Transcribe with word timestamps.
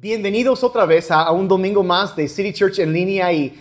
Bienvenidos 0.00 0.62
otra 0.62 0.86
vez 0.86 1.10
a, 1.10 1.28
un 1.32 1.48
domingo 1.48 1.82
más 1.82 2.14
de 2.14 2.28
City 2.28 2.52
Church 2.52 2.78
en 2.78 2.92
línea 2.92 3.32
y 3.32 3.52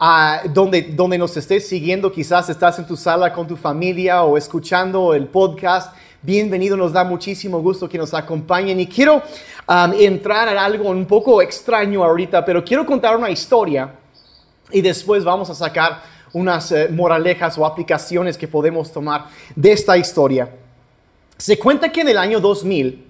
uh, 0.00 0.48
donde, 0.48 0.82
donde 0.82 1.18
nos 1.18 1.36
estés 1.36 1.66
siguiendo, 1.66 2.12
quizás 2.12 2.48
estás 2.48 2.78
en 2.78 2.86
tu 2.86 2.96
sala 2.96 3.32
con 3.32 3.48
tu 3.48 3.56
familia 3.56 4.22
o 4.22 4.36
escuchando 4.36 5.12
el 5.14 5.26
podcast. 5.26 5.92
Bienvenido, 6.22 6.76
nos 6.76 6.92
da 6.92 7.02
muchísimo 7.02 7.60
gusto 7.60 7.88
que 7.88 7.98
nos 7.98 8.14
acompañen 8.14 8.78
y 8.78 8.86
quiero 8.86 9.16
um, 9.16 9.92
entrar 9.98 10.56
a 10.56 10.64
algo 10.64 10.88
un 10.90 11.06
poco 11.06 11.42
extraño 11.42 12.04
ahorita, 12.04 12.44
pero 12.44 12.64
quiero 12.64 12.86
contar 12.86 13.16
una 13.16 13.28
historia 13.28 13.92
y 14.70 14.82
después 14.82 15.24
vamos 15.24 15.50
a 15.50 15.56
sacar 15.56 16.02
unas 16.32 16.70
uh, 16.70 16.86
moralejas 16.92 17.58
o 17.58 17.66
aplicaciones 17.66 18.38
que 18.38 18.46
podemos 18.46 18.92
tomar 18.92 19.26
de 19.56 19.72
esta 19.72 19.98
historia. 19.98 20.50
Se 21.36 21.58
cuenta 21.58 21.90
que 21.90 22.02
en 22.02 22.10
el 22.10 22.18
año 22.18 22.38
2000, 22.38 23.09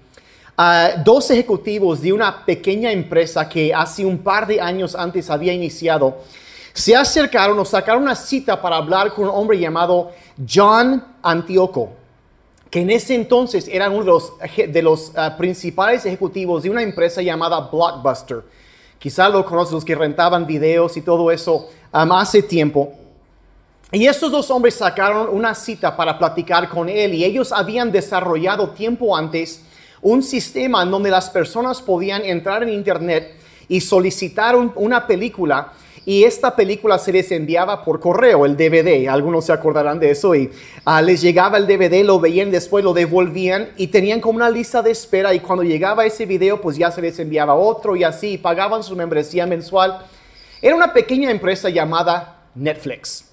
dos 1.03 1.29
ejecutivos 1.31 2.01
de 2.01 2.13
una 2.13 2.45
pequeña 2.45 2.91
empresa 2.91 3.47
que 3.47 3.73
hace 3.73 4.05
un 4.05 4.19
par 4.19 4.47
de 4.47 4.59
años 4.59 4.95
antes 4.95 5.29
había 5.29 5.53
iniciado 5.53 6.17
se 6.73 6.95
acercaron 6.95 7.59
o 7.59 7.65
sacaron 7.65 8.03
una 8.03 8.15
cita 8.15 8.61
para 8.61 8.77
hablar 8.77 9.13
con 9.13 9.25
un 9.25 9.31
hombre 9.31 9.59
llamado 9.59 10.11
John 10.47 11.03
Antioco, 11.21 11.91
que 12.69 12.81
en 12.81 12.89
ese 12.89 13.15
entonces 13.15 13.67
era 13.67 13.89
uno 13.89 13.99
de 13.99 14.05
los, 14.05 14.33
de 14.69 14.81
los 14.81 15.11
ah, 15.15 15.35
principales 15.37 16.05
ejecutivos 16.05 16.63
de 16.63 16.69
una 16.69 16.81
empresa 16.81 17.21
llamada 17.21 17.59
Blockbuster. 17.59 18.43
Quizá 18.97 19.27
lo 19.29 19.45
conocen 19.45 19.75
los 19.75 19.85
que 19.85 19.95
rentaban 19.95 20.45
videos 20.45 20.95
y 20.95 21.01
todo 21.01 21.31
eso 21.31 21.69
um, 21.91 22.11
hace 22.13 22.43
tiempo. 22.43 22.93
Y 23.91 24.05
estos 24.05 24.31
dos 24.31 24.49
hombres 24.51 24.75
sacaron 24.75 25.27
una 25.29 25.53
cita 25.53 25.97
para 25.97 26.17
platicar 26.17 26.69
con 26.69 26.87
él 26.87 27.15
y 27.15 27.25
ellos 27.25 27.51
habían 27.51 27.91
desarrollado 27.91 28.69
tiempo 28.69 29.17
antes 29.17 29.65
un 30.01 30.23
sistema 30.23 30.83
en 30.83 30.91
donde 30.91 31.09
las 31.09 31.29
personas 31.29 31.81
podían 31.81 32.23
entrar 32.23 32.63
en 32.63 32.69
Internet 32.69 33.35
y 33.67 33.81
solicitar 33.81 34.55
una 34.55 35.07
película 35.07 35.73
y 36.03 36.23
esta 36.23 36.55
película 36.55 36.97
se 36.97 37.11
les 37.11 37.31
enviaba 37.31 37.83
por 37.83 37.99
correo, 37.99 38.45
el 38.45 38.57
DVD, 38.57 39.07
algunos 39.07 39.45
se 39.45 39.53
acordarán 39.53 39.99
de 39.99 40.09
eso, 40.09 40.33
y 40.33 40.49
ah, 40.83 40.99
les 41.01 41.21
llegaba 41.21 41.59
el 41.59 41.67
DVD, 41.67 42.03
lo 42.03 42.19
veían, 42.19 42.49
después 42.49 42.83
lo 42.83 42.93
devolvían 42.93 43.69
y 43.77 43.87
tenían 43.87 44.19
como 44.19 44.37
una 44.37 44.49
lista 44.49 44.81
de 44.81 44.89
espera 44.89 45.33
y 45.33 45.39
cuando 45.39 45.63
llegaba 45.63 46.05
ese 46.05 46.25
video 46.25 46.59
pues 46.59 46.75
ya 46.75 46.89
se 46.89 47.01
les 47.01 47.19
enviaba 47.19 47.53
otro 47.53 47.95
y 47.95 48.03
así, 48.03 48.39
pagaban 48.39 48.83
su 48.83 48.95
membresía 48.95 49.45
mensual. 49.45 49.99
Era 50.59 50.75
una 50.75 50.91
pequeña 50.91 51.29
empresa 51.29 51.69
llamada 51.69 52.45
Netflix. 52.55 53.30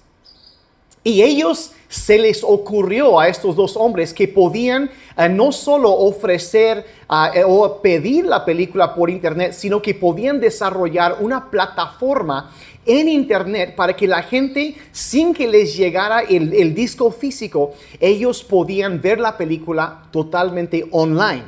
Y 1.03 1.21
ellos 1.21 1.71
se 1.87 2.19
les 2.19 2.43
ocurrió 2.43 3.19
a 3.19 3.27
estos 3.27 3.55
dos 3.55 3.75
hombres 3.75 4.13
que 4.13 4.27
podían 4.27 4.91
eh, 5.17 5.27
no 5.27 5.51
solo 5.51 5.91
ofrecer 5.91 6.85
eh, 7.33 7.43
o 7.45 7.81
pedir 7.81 8.25
la 8.25 8.45
película 8.45 8.93
por 8.93 9.09
internet, 9.09 9.53
sino 9.53 9.81
que 9.81 9.95
podían 9.95 10.39
desarrollar 10.39 11.17
una 11.19 11.49
plataforma 11.49 12.51
en 12.85 13.07
internet 13.09 13.75
para 13.75 13.95
que 13.95 14.07
la 14.07 14.23
gente, 14.23 14.75
sin 14.91 15.33
que 15.33 15.47
les 15.47 15.75
llegara 15.75 16.21
el, 16.21 16.73
disco 16.73 17.11
físico, 17.11 17.73
ellos 17.99 18.43
podían 18.43 19.01
ver 19.01 19.19
la 19.19 19.37
película 19.37 20.03
totalmente 20.11 20.87
online. 20.91 21.45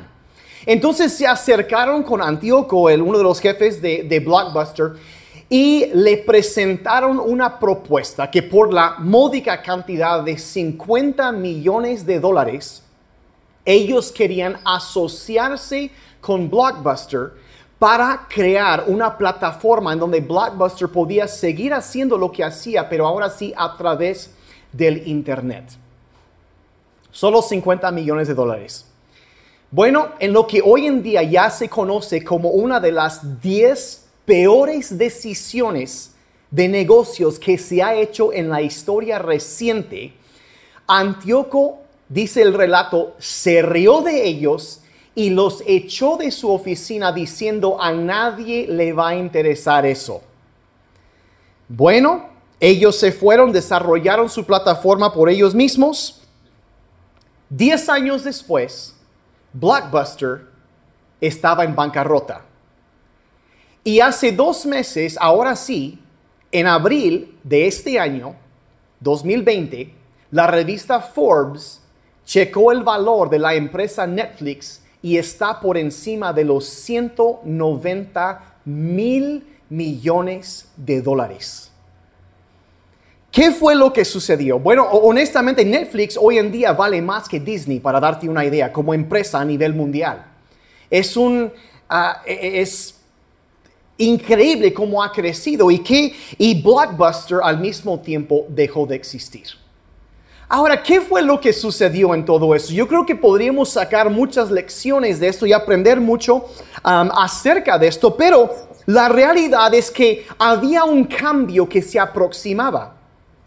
Entonces 0.66 1.12
se 1.12 1.26
acercaron 1.26 2.02
con 2.04 2.22
Antíoco, 2.22 2.88
el, 2.88 3.02
uno 3.02 3.18
de 3.18 3.24
los 3.24 3.40
jefes 3.40 3.82
de, 3.82 4.04
de 4.04 4.20
Blockbuster, 4.20 4.92
y 5.52 5.84
le 5.92 6.16
presentaron 6.16 7.20
una 7.20 7.58
propuesta 7.58 8.30
que 8.30 8.42
por 8.42 8.72
la 8.72 8.94
módica 9.00 9.60
cantidad 9.60 10.22
de 10.22 10.38
50 10.38 11.30
millones 11.32 12.06
de 12.06 12.18
dólares, 12.18 12.82
ellos 13.62 14.10
querían 14.10 14.56
asociarse 14.64 15.90
con 16.22 16.48
Blockbuster 16.48 17.34
para 17.78 18.26
crear 18.34 18.84
una 18.86 19.18
plataforma 19.18 19.92
en 19.92 19.98
donde 19.98 20.20
Blockbuster 20.22 20.88
podía 20.88 21.28
seguir 21.28 21.74
haciendo 21.74 22.16
lo 22.16 22.32
que 22.32 22.42
hacía, 22.42 22.88
pero 22.88 23.06
ahora 23.06 23.28
sí 23.28 23.52
a 23.54 23.76
través 23.76 24.30
del 24.72 25.06
Internet. 25.06 25.64
Solo 27.10 27.42
50 27.42 27.92
millones 27.92 28.26
de 28.26 28.32
dólares. 28.32 28.86
Bueno, 29.70 30.12
en 30.18 30.32
lo 30.32 30.46
que 30.46 30.62
hoy 30.64 30.86
en 30.86 31.02
día 31.02 31.22
ya 31.22 31.50
se 31.50 31.68
conoce 31.68 32.24
como 32.24 32.48
una 32.52 32.80
de 32.80 32.92
las 32.92 33.42
10 33.42 34.01
peores 34.24 34.96
decisiones 34.96 36.12
de 36.50 36.68
negocios 36.68 37.38
que 37.38 37.58
se 37.58 37.82
ha 37.82 37.94
hecho 37.94 38.32
en 38.32 38.48
la 38.48 38.62
historia 38.62 39.18
reciente, 39.18 40.12
Antíoco, 40.86 41.78
dice 42.08 42.42
el 42.42 42.54
relato, 42.54 43.14
se 43.18 43.62
rió 43.62 44.02
de 44.02 44.26
ellos 44.26 44.82
y 45.14 45.30
los 45.30 45.62
echó 45.66 46.16
de 46.16 46.30
su 46.30 46.50
oficina 46.50 47.12
diciendo 47.12 47.80
a 47.80 47.92
nadie 47.92 48.66
le 48.66 48.92
va 48.92 49.10
a 49.10 49.16
interesar 49.16 49.86
eso. 49.86 50.22
Bueno, 51.68 52.28
ellos 52.60 52.96
se 52.96 53.12
fueron, 53.12 53.52
desarrollaron 53.52 54.28
su 54.28 54.44
plataforma 54.44 55.12
por 55.12 55.28
ellos 55.28 55.54
mismos. 55.54 56.22
Diez 57.48 57.88
años 57.88 58.24
después, 58.24 58.94
Blockbuster 59.52 60.46
estaba 61.20 61.64
en 61.64 61.74
bancarrota. 61.74 62.44
Y 63.84 64.00
hace 64.00 64.32
dos 64.32 64.64
meses, 64.64 65.16
ahora 65.20 65.56
sí, 65.56 65.98
en 66.52 66.66
abril 66.66 67.36
de 67.42 67.66
este 67.66 67.98
año, 67.98 68.36
2020, 69.00 69.92
la 70.30 70.46
revista 70.46 71.00
Forbes 71.00 71.80
checó 72.24 72.70
el 72.70 72.82
valor 72.82 73.28
de 73.28 73.40
la 73.40 73.54
empresa 73.54 74.06
Netflix 74.06 74.82
y 75.02 75.16
está 75.16 75.58
por 75.58 75.76
encima 75.76 76.32
de 76.32 76.44
los 76.44 76.64
190 76.64 78.54
mil 78.64 79.44
millones 79.68 80.70
de 80.76 81.02
dólares. 81.02 81.72
¿Qué 83.32 83.50
fue 83.50 83.74
lo 83.74 83.92
que 83.92 84.04
sucedió? 84.04 84.58
Bueno, 84.58 84.84
honestamente 84.84 85.64
Netflix 85.64 86.18
hoy 86.20 86.38
en 86.38 86.52
día 86.52 86.72
vale 86.72 87.00
más 87.02 87.28
que 87.28 87.40
Disney, 87.40 87.80
para 87.80 87.98
darte 87.98 88.28
una 88.28 88.44
idea, 88.44 88.72
como 88.72 88.94
empresa 88.94 89.40
a 89.40 89.44
nivel 89.44 89.74
mundial. 89.74 90.24
Es 90.90 91.16
un... 91.16 91.50
Ah, 91.88 92.22
e, 92.26 92.32
e, 92.32 92.60
es 92.60 93.01
increíble 94.04 94.72
cómo 94.72 95.02
ha 95.02 95.12
crecido 95.12 95.70
y 95.70 95.78
que 95.78 96.14
y 96.38 96.60
Blockbuster 96.60 97.38
al 97.42 97.58
mismo 97.58 98.00
tiempo 98.00 98.46
dejó 98.48 98.86
de 98.86 98.96
existir. 98.96 99.46
Ahora, 100.48 100.82
¿qué 100.82 101.00
fue 101.00 101.22
lo 101.22 101.40
que 101.40 101.50
sucedió 101.50 102.14
en 102.14 102.26
todo 102.26 102.54
eso? 102.54 102.74
Yo 102.74 102.86
creo 102.86 103.06
que 103.06 103.16
podríamos 103.16 103.70
sacar 103.70 104.10
muchas 104.10 104.50
lecciones 104.50 105.18
de 105.18 105.28
esto 105.28 105.46
y 105.46 105.52
aprender 105.54 105.98
mucho 105.98 106.44
um, 106.84 107.08
acerca 107.16 107.78
de 107.78 107.86
esto, 107.86 108.14
pero 108.14 108.50
la 108.84 109.08
realidad 109.08 109.72
es 109.72 109.90
que 109.90 110.26
había 110.38 110.84
un 110.84 111.04
cambio 111.04 111.66
que 111.66 111.80
se 111.80 111.98
aproximaba. 111.98 113.01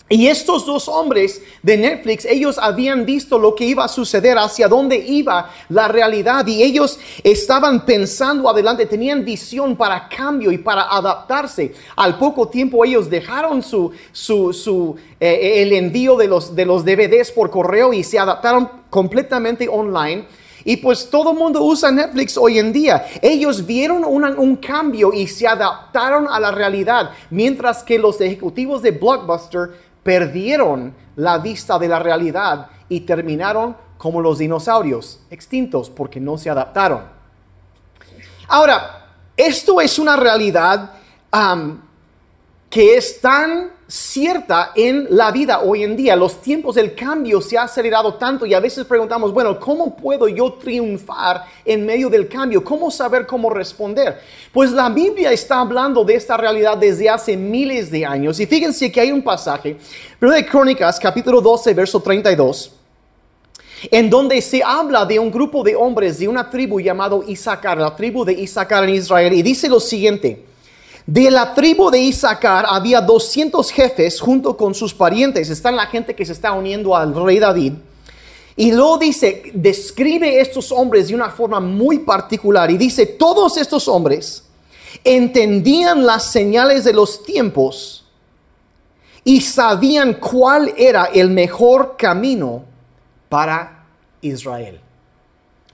Y 0.07 0.27
estos 0.27 0.67
dos 0.67 0.88
hombres 0.88 1.41
de 1.63 1.77
Netflix, 1.77 2.25
ellos 2.25 2.59
habían 2.59 3.07
visto 3.07 3.39
lo 3.39 3.55
que 3.55 3.66
iba 3.66 3.85
a 3.85 3.88
suceder, 3.88 4.38
hacia 4.38 4.67
dónde 4.67 4.97
iba 4.97 5.49
la 5.69 5.88
realidad 5.88 6.45
y 6.45 6.61
ellos 6.61 6.99
estaban 7.23 7.88
pensando 7.88 8.47
adelante, 8.47 8.85
tenían 8.85 9.25
visión 9.25 9.75
para 9.75 10.07
cambio 10.07 10.51
y 10.51 10.59
para 10.59 10.83
adaptarse. 10.83 11.73
Al 11.95 12.19
poco 12.19 12.47
tiempo 12.49 12.85
ellos 12.85 13.09
dejaron 13.09 13.63
su, 13.63 13.91
su, 14.11 14.95
eh, 15.19 15.63
el 15.63 15.73
envío 15.73 16.15
de 16.17 16.27
los, 16.27 16.55
de 16.55 16.67
los 16.67 16.85
DVDs 16.85 17.31
por 17.31 17.49
correo 17.49 17.91
y 17.91 18.03
se 18.03 18.19
adaptaron 18.19 18.69
completamente 18.91 19.67
online. 19.67 20.27
Y 20.67 20.77
pues 20.77 21.09
todo 21.11 21.31
el 21.31 21.38
mundo 21.38 21.63
usa 21.63 21.91
Netflix 21.91 22.35
hoy 22.38 22.57
en 22.57 22.73
día. 22.73 23.05
Ellos 23.21 23.65
vieron 23.67 24.03
un 24.03 24.55
cambio 24.55 25.13
y 25.13 25.27
se 25.27 25.47
adaptaron 25.47 26.27
a 26.27 26.39
la 26.39 26.51
realidad, 26.51 27.11
mientras 27.29 27.83
que 27.83 27.99
los 27.99 28.19
ejecutivos 28.19 28.81
de 28.81 28.89
Blockbuster 28.89 29.84
perdieron 30.05 30.93
la 31.16 31.39
vista 31.39 31.79
de 31.79 31.88
la 31.88 31.97
realidad 31.97 32.67
y 32.88 32.99
terminaron 33.01 33.75
como 33.97 34.21
los 34.21 34.38
dinosaurios, 34.38 35.21
extintos 35.31 35.89
porque 35.89 36.19
no 36.19 36.38
se 36.38 36.47
adaptaron. 36.47 37.05
Ahora, 38.47 39.07
esto 39.35 39.81
es 39.81 39.97
una 39.97 40.15
realidad 40.15 40.91
que 42.75 42.98
es 42.98 43.22
tan 43.22 43.72
cierta 43.88 44.74
en 44.75 45.07
la 45.10 45.31
vida 45.31 45.62
hoy 45.62 45.83
en 45.83 45.95
día. 45.95 46.13
Los 46.13 46.42
tiempos 46.42 46.75
del 46.75 46.94
cambio 46.94 47.39
se 47.39 47.57
ha 47.57 47.63
acelerado 47.63 48.16
tanto 48.16 48.45
y 48.45 48.54
a 48.54 48.60
veces 48.60 48.83
preguntamos, 48.83 49.31
bueno, 49.31 49.57
¿cómo 49.57 49.95
puedo 49.95 50.27
yo 50.27 50.51
triunfar 50.56 51.45
en 51.63 51.86
medio 51.86 52.10
del 52.10 52.27
cambio? 52.27 52.62
¿Cómo 52.62 52.92
saber 52.92 53.25
cómo 53.25 53.50
responder? 53.50 54.19
Pues 54.51 54.74
la 54.74 54.89
Biblia 54.89 55.31
está 55.31 55.62
hablando 55.62 56.04
de 56.04 56.16
esta 56.16 56.36
realidad 56.36 56.75
desde 56.75 57.10
hace 57.10 57.38
miles 57.38 57.89
de 57.89 58.06
años. 58.06 58.42
Y 58.42 58.45
fíjense 58.45 58.92
que 58.92 59.00
hay 59.00 59.13
un 59.13 59.24
pasaje, 59.24 59.78
primero 60.19 60.36
de 60.36 60.45
Crónicas, 60.45 61.00
capítulo 61.00 61.39
12, 61.39 61.74
verso 61.74 62.01
32 62.01 62.74
en 63.92 64.10
donde 64.10 64.42
se 64.42 64.63
habla 64.63 65.06
de 65.06 65.19
un 65.19 65.31
grupo 65.31 65.63
de 65.63 65.75
hombres 65.75 66.19
de 66.19 66.28
una 66.28 66.50
tribu 66.50 66.81
llamado 66.81 67.24
Isaacar, 67.25 67.78
la 67.78 67.95
tribu 67.95 68.25
de 68.25 68.33
Isaacar 68.33 68.83
en 68.83 68.95
Israel, 68.95 69.31
y 69.31 69.44
dice 69.44 69.69
lo 69.69 69.80
siguiente, 69.80 70.44
de 71.06 71.30
la 71.30 71.54
tribu 71.54 71.92
de 71.92 72.00
Isaacar 72.00 72.66
había 72.68 73.00
200 73.00 73.72
jefes 73.72 74.19
junto 74.19 74.57
con 74.57 74.74
sus 74.74 74.94
parientes. 74.94 75.50
Están 75.50 75.75
la 75.75 75.86
gente 75.86 76.16
que 76.16 76.25
se 76.25 76.34
está 76.34 76.52
uniendo 76.52 76.96
al 76.96 77.13
rey 77.13 77.40
David. 77.40 77.74
Y 78.56 78.72
luego 78.72 78.98
dice, 78.98 79.52
describe 79.54 80.40
estos 80.40 80.72
hombres 80.72 81.10
de 81.10 81.16
una 81.16 81.30
forma 81.30 81.60
muy 81.60 82.00
particular 82.00 82.72
y 82.72 82.78
dice, 82.78 83.06
todos 83.06 83.57
estos 83.57 83.88
hombres 83.88 84.44
entendían 85.04 86.06
las 86.06 86.31
señales 86.31 86.86
de 86.86 86.94
los 86.94 87.24
tiempos 87.24 88.06
y 89.24 89.42
sabían 89.42 90.13
cuál 90.13 90.74
era 90.78 91.06
el 91.06 91.30
mejor 91.30 91.98
camino 91.98 92.63
para 93.28 93.86
Israel. 94.22 94.80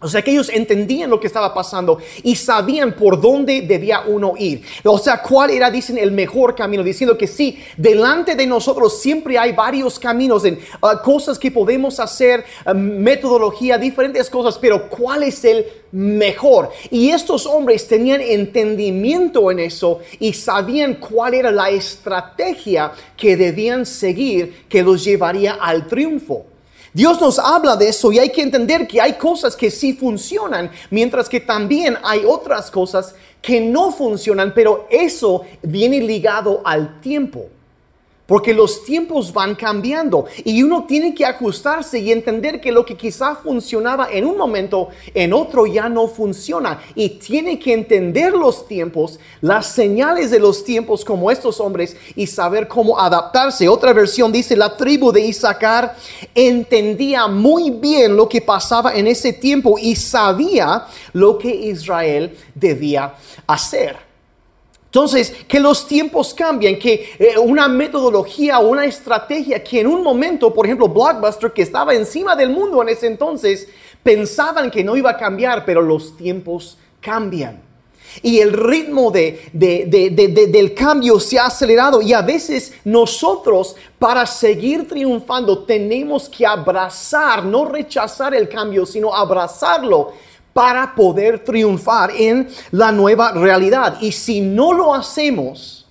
O 0.03 0.07
sea 0.07 0.23
que 0.23 0.31
ellos 0.31 0.49
entendían 0.49 1.11
lo 1.11 1.19
que 1.19 1.27
estaba 1.27 1.53
pasando 1.53 1.99
y 2.23 2.35
sabían 2.35 2.93
por 2.93 3.21
dónde 3.21 3.61
debía 3.61 4.01
uno 4.07 4.33
ir. 4.35 4.63
O 4.83 4.97
sea, 4.97 5.21
cuál 5.21 5.51
era, 5.51 5.69
dicen, 5.69 5.95
el 5.99 6.11
mejor 6.11 6.55
camino. 6.55 6.83
Diciendo 6.83 7.15
que 7.15 7.27
sí, 7.27 7.59
delante 7.77 8.35
de 8.35 8.47
nosotros 8.47 8.99
siempre 8.99 9.37
hay 9.37 9.51
varios 9.51 9.99
caminos, 9.99 10.43
en 10.43 10.59
uh, 10.81 11.03
cosas 11.03 11.37
que 11.37 11.51
podemos 11.51 11.99
hacer, 11.99 12.43
uh, 12.65 12.73
metodología, 12.73 13.77
diferentes 13.77 14.27
cosas, 14.27 14.57
pero 14.57 14.89
cuál 14.89 15.21
es 15.21 15.45
el 15.45 15.67
mejor. 15.91 16.71
Y 16.89 17.11
estos 17.11 17.45
hombres 17.45 17.87
tenían 17.87 18.21
entendimiento 18.21 19.51
en 19.51 19.59
eso 19.59 19.99
y 20.19 20.33
sabían 20.33 20.95
cuál 20.95 21.35
era 21.35 21.51
la 21.51 21.69
estrategia 21.69 22.91
que 23.15 23.37
debían 23.37 23.85
seguir 23.85 24.65
que 24.67 24.81
los 24.81 25.03
llevaría 25.03 25.53
al 25.61 25.87
triunfo. 25.87 26.50
Dios 26.93 27.21
nos 27.21 27.39
habla 27.39 27.75
de 27.75 27.89
eso 27.89 28.11
y 28.11 28.19
hay 28.19 28.29
que 28.29 28.41
entender 28.41 28.87
que 28.87 28.99
hay 28.99 29.13
cosas 29.13 29.55
que 29.55 29.71
sí 29.71 29.93
funcionan, 29.93 30.69
mientras 30.89 31.29
que 31.29 31.39
también 31.39 31.97
hay 32.03 32.23
otras 32.25 32.69
cosas 32.69 33.15
que 33.41 33.61
no 33.61 33.91
funcionan, 33.91 34.53
pero 34.53 34.87
eso 34.89 35.43
viene 35.61 36.01
ligado 36.01 36.61
al 36.65 36.99
tiempo 36.99 37.47
porque 38.31 38.53
los 38.53 38.85
tiempos 38.85 39.33
van 39.33 39.55
cambiando 39.55 40.25
y 40.45 40.63
uno 40.63 40.85
tiene 40.85 41.13
que 41.13 41.25
ajustarse 41.25 41.99
y 41.99 42.13
entender 42.13 42.61
que 42.61 42.71
lo 42.71 42.85
que 42.85 42.95
quizá 42.95 43.35
funcionaba 43.35 44.07
en 44.09 44.25
un 44.25 44.37
momento, 44.37 44.87
en 45.13 45.33
otro 45.33 45.65
ya 45.65 45.89
no 45.89 46.07
funciona 46.07 46.79
y 46.95 47.09
tiene 47.09 47.59
que 47.59 47.73
entender 47.73 48.31
los 48.31 48.69
tiempos, 48.69 49.19
las 49.41 49.65
señales 49.67 50.31
de 50.31 50.39
los 50.39 50.63
tiempos 50.63 51.03
como 51.03 51.29
estos 51.29 51.59
hombres 51.59 51.97
y 52.15 52.25
saber 52.25 52.69
cómo 52.69 52.97
adaptarse. 52.97 53.67
Otra 53.67 53.91
versión 53.91 54.31
dice, 54.31 54.55
la 54.55 54.77
tribu 54.77 55.11
de 55.11 55.25
Isaacar 55.25 55.97
entendía 56.33 57.27
muy 57.27 57.69
bien 57.69 58.15
lo 58.15 58.29
que 58.29 58.39
pasaba 58.39 58.95
en 58.95 59.07
ese 59.07 59.33
tiempo 59.33 59.75
y 59.77 59.97
sabía 59.97 60.85
lo 61.11 61.37
que 61.37 61.53
Israel 61.53 62.33
debía 62.55 63.13
hacer. 63.45 64.10
Entonces, 64.91 65.33
que 65.47 65.57
los 65.57 65.87
tiempos 65.87 66.33
cambian, 66.33 66.77
que 66.77 67.13
eh, 67.17 67.37
una 67.39 67.69
metodología 67.69 68.59
o 68.59 68.67
una 68.67 68.83
estrategia 68.83 69.63
que 69.63 69.79
en 69.79 69.87
un 69.87 70.03
momento, 70.03 70.53
por 70.53 70.65
ejemplo, 70.65 70.89
Blockbuster, 70.89 71.53
que 71.53 71.61
estaba 71.61 71.93
encima 71.93 72.35
del 72.35 72.49
mundo 72.49 72.81
en 72.81 72.89
ese 72.89 73.07
entonces, 73.07 73.69
pensaban 74.03 74.69
que 74.69 74.83
no 74.83 74.97
iba 74.97 75.11
a 75.11 75.15
cambiar, 75.15 75.63
pero 75.63 75.81
los 75.81 76.17
tiempos 76.17 76.77
cambian. 76.99 77.61
Y 78.21 78.39
el 78.39 78.51
ritmo 78.51 79.11
de, 79.11 79.49
del 79.53 80.73
cambio 80.73 81.21
se 81.21 81.39
ha 81.39 81.45
acelerado 81.45 82.01
y 82.01 82.11
a 82.11 82.21
veces 82.21 82.73
nosotros 82.83 83.77
para 83.97 84.25
seguir 84.25 84.89
triunfando 84.89 85.59
tenemos 85.59 86.27
que 86.27 86.45
abrazar, 86.45 87.45
no 87.45 87.63
rechazar 87.63 88.35
el 88.35 88.49
cambio, 88.49 88.85
sino 88.85 89.15
abrazarlo 89.15 90.11
para 90.53 90.93
poder 90.95 91.43
triunfar 91.43 92.11
en 92.15 92.49
la 92.71 92.91
nueva 92.91 93.31
realidad. 93.31 93.97
Y 94.01 94.11
si 94.11 94.41
no 94.41 94.73
lo 94.73 94.93
hacemos, 94.93 95.81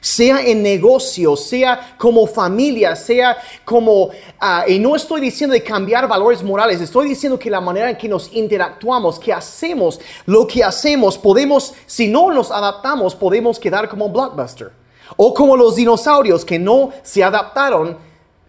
sea 0.00 0.40
en 0.44 0.62
negocio, 0.62 1.36
sea 1.36 1.96
como 1.98 2.26
familia, 2.26 2.94
sea 2.96 3.36
como, 3.64 4.10
ah, 4.40 4.64
y 4.66 4.78
no 4.78 4.94
estoy 4.96 5.20
diciendo 5.20 5.54
de 5.54 5.62
cambiar 5.62 6.06
valores 6.08 6.42
morales, 6.42 6.80
estoy 6.80 7.08
diciendo 7.08 7.38
que 7.38 7.50
la 7.50 7.60
manera 7.60 7.90
en 7.90 7.96
que 7.96 8.08
nos 8.08 8.32
interactuamos, 8.32 9.18
que 9.18 9.32
hacemos, 9.32 10.00
lo 10.26 10.46
que 10.46 10.62
hacemos, 10.62 11.18
podemos, 11.18 11.74
si 11.86 12.08
no 12.08 12.30
nos 12.30 12.50
adaptamos, 12.50 13.14
podemos 13.14 13.58
quedar 13.58 13.88
como 13.88 14.08
Blockbuster. 14.08 14.72
O 15.16 15.32
como 15.32 15.56
los 15.56 15.76
dinosaurios 15.76 16.44
que 16.44 16.58
no 16.58 16.90
se 17.02 17.24
adaptaron 17.24 17.96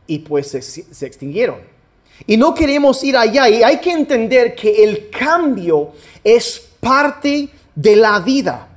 y 0.06 0.20
pues 0.20 0.50
se 0.52 1.06
extinguieron. 1.06 1.79
Y 2.28 2.38
no 2.38 2.54
queremos 2.54 3.04
ir 3.04 3.18
allá. 3.18 3.50
Y 3.50 3.64
hay 3.64 3.80
que 3.80 3.92
entender 3.92 4.56
que 4.56 4.84
el 4.84 5.10
cambio 5.10 5.94
es 6.24 6.60
parte 6.80 7.50
de 7.76 7.96
la 7.96 8.20
vida. 8.20 8.68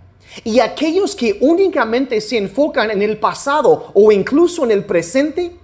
Y 0.45 0.61
aquellos 0.61 1.15
que 1.15 1.39
únicamente 1.41 2.21
se 2.21 2.39
enfocan 2.39 2.91
en 2.91 3.03
el 3.03 3.19
pasado 3.19 3.91
o 3.95 4.11
incluso 4.11 4.65
en 4.65 4.71
el 4.71 4.85
presente, 4.85 5.57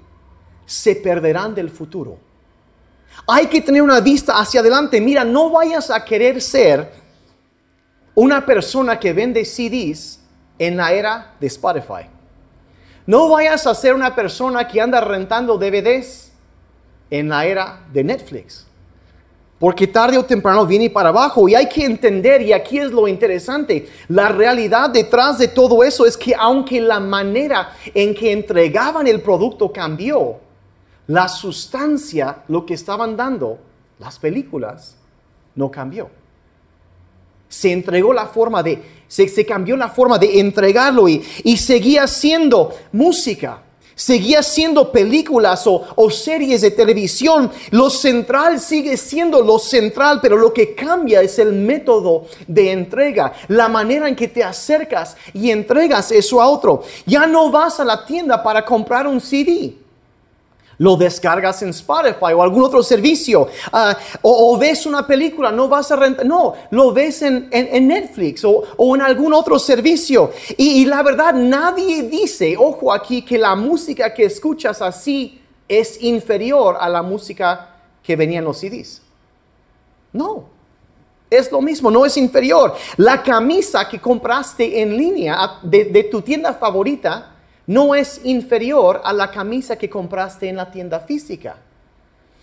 se 0.66 0.96
perderán 0.96 1.54
del 1.54 1.70
futuro. 1.70 2.18
Hay 3.26 3.46
que 3.46 3.60
tener 3.60 3.82
una 3.82 4.00
vista 4.00 4.38
hacia 4.38 4.60
adelante. 4.60 5.00
Mira, 5.00 5.24
no 5.24 5.50
vayas 5.50 5.90
a 5.90 6.04
querer 6.04 6.42
ser 6.42 6.92
una 8.14 8.44
persona 8.44 8.98
que 8.98 9.12
vende 9.12 9.44
CDs 9.44 10.20
en 10.58 10.76
la 10.76 10.92
era 10.92 11.34
de 11.40 11.46
Spotify. 11.46 12.08
No 13.06 13.28
vayas 13.28 13.66
a 13.66 13.74
ser 13.74 13.94
una 13.94 14.14
persona 14.14 14.68
que 14.68 14.80
anda 14.80 15.00
rentando 15.00 15.56
DVDs 15.56 16.27
en 17.10 17.28
la 17.28 17.46
era 17.46 17.84
de 17.92 18.04
Netflix. 18.04 18.66
Porque 19.58 19.88
tarde 19.88 20.16
o 20.16 20.24
temprano 20.24 20.64
viene 20.64 20.88
para 20.88 21.08
abajo 21.08 21.48
y 21.48 21.54
hay 21.54 21.68
que 21.68 21.84
entender, 21.84 22.42
y 22.42 22.52
aquí 22.52 22.78
es 22.78 22.92
lo 22.92 23.08
interesante, 23.08 23.88
la 24.06 24.28
realidad 24.28 24.90
detrás 24.90 25.38
de 25.38 25.48
todo 25.48 25.82
eso 25.82 26.06
es 26.06 26.16
que 26.16 26.32
aunque 26.38 26.80
la 26.80 27.00
manera 27.00 27.72
en 27.92 28.14
que 28.14 28.30
entregaban 28.30 29.08
el 29.08 29.20
producto 29.20 29.72
cambió, 29.72 30.36
la 31.08 31.26
sustancia, 31.26 32.44
lo 32.48 32.64
que 32.64 32.74
estaban 32.74 33.16
dando, 33.16 33.58
las 33.98 34.18
películas, 34.18 34.96
no 35.56 35.70
cambió. 35.70 36.08
Se 37.48 37.72
entregó 37.72 38.12
la 38.12 38.26
forma 38.26 38.62
de, 38.62 38.80
se, 39.08 39.44
cambió 39.44 39.76
la 39.76 39.88
forma 39.88 40.18
de 40.18 40.38
entregarlo 40.38 41.08
y, 41.08 41.24
y 41.42 41.56
seguía 41.56 42.06
siendo 42.06 42.72
música 42.92 43.62
seguía 43.98 44.44
siendo 44.44 44.92
películas 44.92 45.64
o, 45.66 46.10
series 46.10 46.62
de 46.62 46.70
televisión. 46.70 47.50
Lo 47.70 47.90
central 47.90 48.60
sigue 48.60 48.96
siendo 48.96 49.42
lo 49.42 49.58
central, 49.58 50.20
pero 50.22 50.36
lo 50.36 50.52
que 50.52 50.74
cambia 50.74 51.20
es 51.20 51.38
el 51.38 51.52
método 51.52 52.26
de 52.46 52.70
entrega, 52.70 53.32
la 53.48 53.68
manera 53.68 54.08
en 54.08 54.16
que 54.16 54.28
te 54.28 54.42
acercas 54.42 55.16
y 55.34 55.50
entregas 55.50 56.12
eso 56.12 56.40
a 56.40 56.48
otro. 56.48 56.84
Ya 57.04 57.26
no 57.26 57.50
vas 57.50 57.80
a 57.80 57.84
la 57.84 58.06
tienda 58.06 58.42
para 58.42 58.64
comprar 58.64 59.06
un 59.06 59.20
CD 59.20 59.74
lo 60.78 60.96
descargas 60.96 61.62
en 61.62 61.70
Spotify 61.70 62.32
o 62.34 62.42
algún 62.42 62.62
otro 62.62 62.82
servicio, 62.82 63.48
ah, 63.72 63.96
o, 64.22 64.56
ves 64.56 64.86
una 64.86 65.06
película, 65.06 65.50
no 65.50 65.68
vas 65.68 65.90
a 65.90 65.96
rentar, 65.96 66.24
no, 66.24 66.54
lo 66.70 66.92
ves 66.92 67.22
en, 67.22 67.48
Netflix 67.88 68.44
o, 68.44 68.94
en 68.94 69.02
algún 69.02 69.32
otro 69.34 69.58
servicio. 69.58 70.30
Y, 70.56 70.82
y 70.82 70.84
la 70.84 71.02
verdad, 71.02 71.34
nadie 71.34 72.04
dice, 72.04 72.56
ojo 72.56 72.92
aquí, 72.92 73.22
que 73.22 73.38
la 73.38 73.54
música 73.54 74.14
que 74.14 74.24
escuchas 74.24 74.80
así 74.80 75.40
es 75.68 76.02
inferior 76.02 76.76
a 76.80 76.88
la 76.88 77.02
música 77.02 77.76
que 78.02 78.16
venía 78.16 78.38
en 78.38 78.44
los 78.44 78.58
CDs. 78.58 79.02
No, 80.12 80.44
es 81.28 81.52
lo 81.52 81.60
mismo, 81.60 81.90
no 81.90 82.06
es 82.06 82.16
inferior. 82.16 82.74
La 82.96 83.22
camisa 83.22 83.88
que 83.88 84.00
compraste 84.00 84.80
en 84.80 84.96
línea 84.96 85.58
de, 85.62 85.84
de 85.84 86.04
tu 86.04 86.22
tienda 86.22 86.54
favorita, 86.54 87.34
no 87.68 87.94
es 87.94 88.22
inferior 88.24 89.02
a 89.04 89.12
la 89.12 89.30
camisa 89.30 89.76
que 89.76 89.90
compraste 89.90 90.48
en 90.48 90.56
la 90.56 90.70
tienda 90.70 91.00
física. 91.00 91.56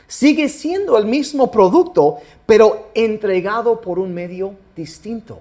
Sigue 0.08 0.48
siendo 0.50 1.00
el 1.00 1.06
mismo 1.06 1.50
producto, 1.50 2.20
pero 2.46 2.90
entregado 2.94 3.82
por 3.82 3.98
un 3.98 4.14
medio 4.14 4.54
distinto, 4.76 5.40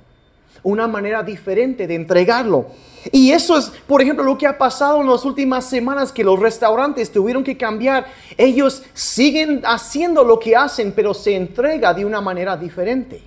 una 0.63 0.89
manera 0.89 1.23
diferente 1.23 1.87
de 1.87 1.97
entregarlo. 1.97 2.67
Y 3.13 3.33
eso 3.33 3.59
es, 3.59 3.71
por 3.87 4.01
ejemplo, 4.01 4.25
lo 4.25 4.39
que 4.39 4.47
ha 4.47 4.57
pasado 4.57 5.03
en 5.03 5.11
las 5.11 5.27
últimas 5.27 5.69
semanas, 5.69 6.13
que 6.13 6.25
los 6.25 6.41
restaurantes 6.41 7.13
tuvieron 7.13 7.45
que 7.45 7.59
cambiar. 7.59 8.07
Ellos 8.39 8.83
siguen 8.95 9.61
haciendo 9.67 10.25
lo 10.25 10.39
que 10.39 10.57
hacen, 10.57 10.93
pero 10.93 11.13
se 11.13 11.37
entrega 11.37 11.93
de 11.93 12.07
una 12.07 12.23
manera 12.23 12.57
diferente. 12.57 13.21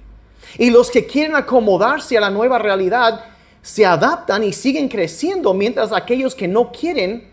Y 0.58 0.72
los 0.72 0.90
que 0.90 1.06
quieren 1.06 1.36
acomodarse 1.36 2.18
a 2.18 2.22
la 2.22 2.32
nueva 2.32 2.58
realidad, 2.58 3.26
se 3.68 3.86
adaptan 3.86 4.46
y 4.46 4.54
siguen 4.54 4.88
creciendo, 4.88 5.54
mientras 5.54 5.92
aquellos 5.92 6.34
que 6.34 6.48
no 6.48 6.72
quieren 6.72 7.28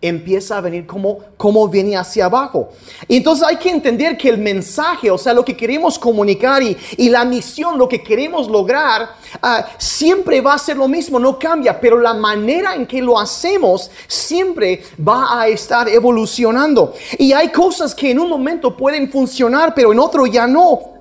empieza 0.00 0.56
a 0.56 0.60
venir 0.60 0.86
como, 0.86 1.18
como 1.36 1.66
viene 1.68 1.96
hacia 1.96 2.26
abajo. 2.26 2.68
Y 3.08 3.16
entonces 3.16 3.44
hay 3.44 3.56
que 3.56 3.68
entender 3.68 4.16
que 4.16 4.28
el 4.28 4.38
mensaje, 4.38 5.10
o 5.10 5.18
sea, 5.18 5.34
lo 5.34 5.44
que 5.44 5.56
queremos 5.56 5.98
comunicar 5.98 6.62
y, 6.62 7.08
la 7.08 7.24
misión, 7.24 7.76
lo 7.76 7.88
que 7.88 8.00
queremos 8.00 8.48
lograr, 8.48 9.10
ah, 9.42 9.66
siempre 9.76 10.40
va 10.40 10.54
a 10.54 10.58
ser 10.58 10.76
lo 10.76 10.86
mismo, 10.86 11.18
no 11.18 11.36
cambia, 11.36 11.80
pero 11.80 11.98
la 11.98 12.14
manera 12.14 12.76
en 12.76 12.86
que 12.86 13.02
lo 13.02 13.18
hacemos 13.18 13.90
siempre 14.06 14.84
va 15.06 15.40
a 15.40 15.48
estar 15.48 15.88
evolucionando. 15.88 16.94
Y 17.18 17.32
hay 17.32 17.48
cosas 17.48 17.92
que 17.92 18.12
en 18.12 18.20
un 18.20 18.30
momento 18.30 18.76
pueden 18.76 19.10
funcionar, 19.10 19.74
pero 19.74 19.92
en 19.92 19.98
otro 19.98 20.26
ya 20.26 20.46
no. 20.46 20.99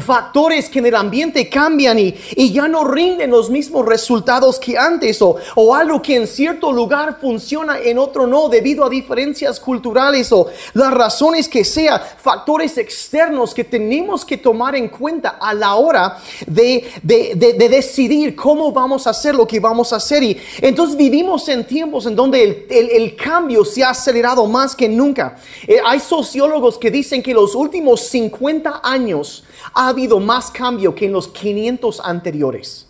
Factores 0.00 0.70
que 0.70 0.78
en 0.78 0.86
el 0.86 0.94
ambiente 0.94 1.48
cambian 1.48 1.98
y, 1.98 2.14
y, 2.34 2.50
ya 2.52 2.66
no 2.66 2.84
rinden 2.84 3.30
los 3.30 3.50
mismos 3.50 3.84
resultados 3.84 4.58
que 4.58 4.78
antes 4.78 5.20
o, 5.20 5.36
o, 5.54 5.74
algo 5.74 6.00
que 6.00 6.16
en 6.16 6.26
cierto 6.26 6.72
lugar 6.72 7.18
funciona 7.20 7.78
en 7.78 7.98
otro 7.98 8.26
no 8.26 8.48
debido 8.48 8.84
a 8.84 8.88
diferencias 8.88 9.60
culturales 9.60 10.32
o 10.32 10.48
las 10.72 10.94
razones 10.94 11.48
que 11.48 11.64
sea, 11.64 11.98
factores 11.98 12.78
externos 12.78 13.52
que 13.52 13.64
tenemos 13.64 14.24
que 14.24 14.38
tomar 14.38 14.74
en 14.76 14.88
cuenta 14.88 15.36
a 15.40 15.52
la 15.52 15.74
hora 15.74 16.16
de, 16.46 16.90
de, 17.02 17.32
de, 17.34 17.52
de 17.52 17.68
decidir 17.68 18.34
cómo 18.34 18.72
vamos 18.72 19.06
a 19.06 19.10
hacer 19.10 19.34
lo 19.34 19.46
que 19.46 19.60
vamos 19.60 19.92
a 19.92 19.96
hacer. 19.96 20.22
Y 20.22 20.40
entonces 20.62 20.96
vivimos 20.96 21.48
en 21.48 21.66
tiempos 21.66 22.06
en 22.06 22.16
donde 22.16 22.42
el, 22.42 22.66
el, 22.70 22.90
el 22.90 23.16
cambio 23.16 23.64
se 23.64 23.84
ha 23.84 23.90
acelerado 23.90 24.46
más 24.46 24.74
que 24.74 24.88
nunca. 24.88 25.36
Eh, 25.66 25.78
hay 25.84 26.00
sociólogos 26.00 26.78
que 26.78 26.90
dicen 26.90 27.22
que 27.22 27.34
los 27.34 27.54
últimos 27.54 28.00
50 28.02 28.80
años 28.82 29.44
ha 29.74 29.88
habido 29.88 30.20
más 30.20 30.50
cambio 30.50 30.94
que 30.94 31.06
en 31.06 31.12
los 31.12 31.28
500 31.28 32.00
anteriores. 32.00 32.86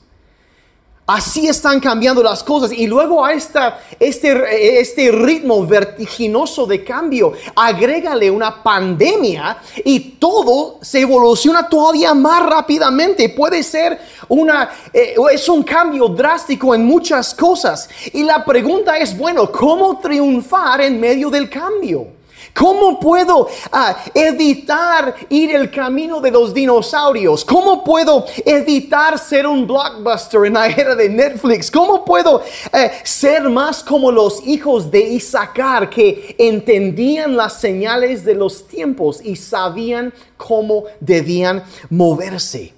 Así 1.04 1.48
están 1.48 1.80
cambiando 1.80 2.22
las 2.22 2.44
cosas. 2.44 2.72
Y 2.72 2.86
luego 2.86 3.24
a 3.24 3.32
esta, 3.32 3.80
este, 3.98 4.80
este 4.80 5.10
ritmo 5.10 5.66
vertiginoso 5.66 6.64
de 6.64 6.84
cambio, 6.84 7.32
agrégale 7.56 8.30
una 8.30 8.62
pandemia 8.62 9.58
y 9.84 9.98
todo 9.98 10.78
se 10.80 11.00
evoluciona 11.00 11.68
todavía 11.68 12.14
más 12.14 12.46
rápidamente. 12.46 13.28
Puede 13.30 13.64
ser 13.64 13.98
una, 14.28 14.70
eh, 14.92 15.16
es 15.32 15.48
un 15.48 15.64
cambio 15.64 16.06
drástico 16.06 16.72
en 16.72 16.86
muchas 16.86 17.34
cosas. 17.34 17.88
Y 18.12 18.22
la 18.22 18.44
pregunta 18.44 18.96
es, 18.96 19.18
bueno, 19.18 19.50
¿cómo 19.50 19.98
triunfar 19.98 20.82
en 20.82 21.00
medio 21.00 21.30
del 21.30 21.50
cambio? 21.50 22.21
¿Cómo 22.54 23.00
puedo 23.00 23.48
ah, 23.70 23.96
evitar 24.14 25.14
ir 25.30 25.54
el 25.54 25.70
camino 25.70 26.20
de 26.20 26.30
los 26.30 26.52
dinosaurios? 26.52 27.44
¿Cómo 27.44 27.82
puedo 27.82 28.26
evitar 28.44 29.18
ser 29.18 29.46
un 29.46 29.66
blockbuster 29.66 30.44
en 30.44 30.54
la 30.54 30.66
era 30.66 30.94
de 30.94 31.08
Netflix? 31.08 31.70
¿Cómo 31.70 32.04
puedo 32.04 32.42
eh, 32.72 32.90
ser 33.04 33.48
más 33.48 33.82
como 33.82 34.12
los 34.12 34.46
hijos 34.46 34.90
de 34.90 35.00
Isaacar 35.00 35.88
que 35.88 36.34
entendían 36.38 37.36
las 37.36 37.58
señales 37.58 38.22
de 38.24 38.34
los 38.34 38.66
tiempos 38.66 39.24
y 39.24 39.34
sabían 39.36 40.12
cómo 40.36 40.84
debían 41.00 41.64
moverse? 41.88 42.74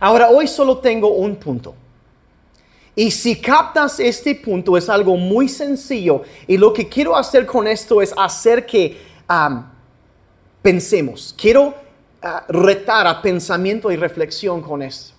Ahora, 0.00 0.30
hoy 0.30 0.48
solo 0.48 0.78
tengo 0.78 1.08
un 1.08 1.36
punto. 1.36 1.74
Y 2.94 3.10
si 3.10 3.40
captas 3.40 3.98
este 4.00 4.34
punto 4.34 4.76
es 4.76 4.88
algo 4.88 5.16
muy 5.16 5.48
sencillo 5.48 6.22
y 6.46 6.58
lo 6.58 6.72
que 6.72 6.88
quiero 6.88 7.16
hacer 7.16 7.46
con 7.46 7.66
esto 7.66 8.02
es 8.02 8.12
hacer 8.16 8.66
que 8.66 9.00
pensemos. 10.60 11.34
Quiero 11.38 11.74
ah, 12.20 12.44
retar 12.48 13.06
a 13.06 13.22
pensamiento 13.22 13.90
y 13.90 13.96
reflexión 13.96 14.60
con 14.60 14.82
esto. 14.82 15.14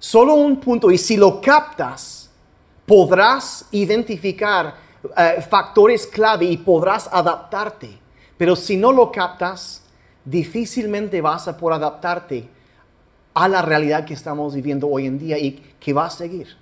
Solo 0.00 0.34
un 0.34 0.58
punto 0.58 0.90
y 0.90 0.98
si 0.98 1.16
lo 1.16 1.40
captas 1.40 2.30
podrás 2.86 3.66
identificar 3.70 4.74
eh, 5.16 5.44
factores 5.48 6.06
clave 6.06 6.46
y 6.46 6.56
podrás 6.56 7.08
adaptarte. 7.12 7.98
Pero 8.36 8.56
si 8.56 8.76
no 8.76 8.90
lo 8.90 9.12
captas, 9.12 9.84
difícilmente 10.24 11.20
vas 11.20 11.46
a 11.46 11.56
poder 11.56 11.76
adaptarte 11.76 12.48
a 13.32 13.46
la 13.46 13.62
realidad 13.62 14.04
que 14.04 14.14
estamos 14.14 14.54
viviendo 14.54 14.88
hoy 14.88 15.06
en 15.06 15.18
día 15.18 15.38
y 15.38 15.52
que 15.78 15.92
va 15.92 16.06
a 16.06 16.10
seguir. 16.10 16.56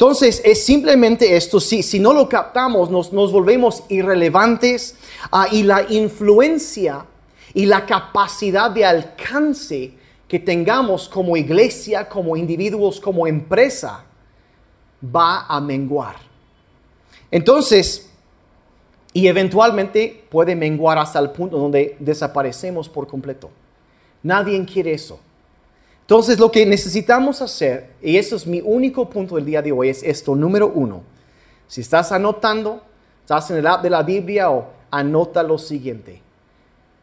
Entonces 0.00 0.40
es 0.46 0.64
simplemente 0.64 1.36
esto, 1.36 1.60
si, 1.60 2.00
no 2.00 2.14
lo 2.14 2.26
captamos 2.26 2.90
nos, 2.90 3.10
volvemos 3.12 3.82
irrelevantes 3.90 4.96
uh, 5.30 5.54
y 5.54 5.62
la 5.62 5.82
influencia 5.92 7.04
y 7.52 7.66
la 7.66 7.84
capacidad 7.84 8.70
de 8.70 8.86
alcance 8.86 9.92
que 10.26 10.38
tengamos 10.38 11.06
como 11.06 11.36
iglesia, 11.36 12.08
como 12.08 12.34
individuos, 12.34 12.98
como 12.98 13.26
empresa, 13.26 14.06
va 15.04 15.44
a 15.46 15.60
menguar. 15.60 16.16
Entonces, 17.30 18.10
y 19.12 19.26
eventualmente 19.26 20.24
puede 20.30 20.56
menguar 20.56 20.96
hasta 20.96 21.18
el 21.18 21.28
punto 21.28 21.58
donde 21.58 21.98
desaparecemos 21.98 22.88
por 22.88 23.06
completo. 23.06 23.50
Nadie 24.22 24.64
quiere 24.64 24.94
eso. 24.94 25.20
Entonces 26.10 26.40
lo 26.40 26.50
que 26.50 26.66
necesitamos 26.66 27.40
hacer, 27.40 27.92
y 28.02 28.16
eso 28.16 28.34
es 28.34 28.44
mi 28.44 28.60
único 28.60 29.08
punto 29.08 29.36
del 29.36 29.44
día 29.44 29.62
de 29.62 29.70
hoy, 29.70 29.90
es 29.90 30.02
esto, 30.02 30.34
número 30.34 30.66
uno. 30.66 31.04
Si 31.68 31.82
estás 31.82 32.10
anotando, 32.10 32.82
estás 33.20 33.48
en 33.52 33.58
el 33.58 33.66
app 33.68 33.80
de 33.80 33.90
la 33.90 34.02
Biblia 34.02 34.50
o 34.50 34.66
anota 34.90 35.40
lo 35.44 35.56
siguiente. 35.56 36.20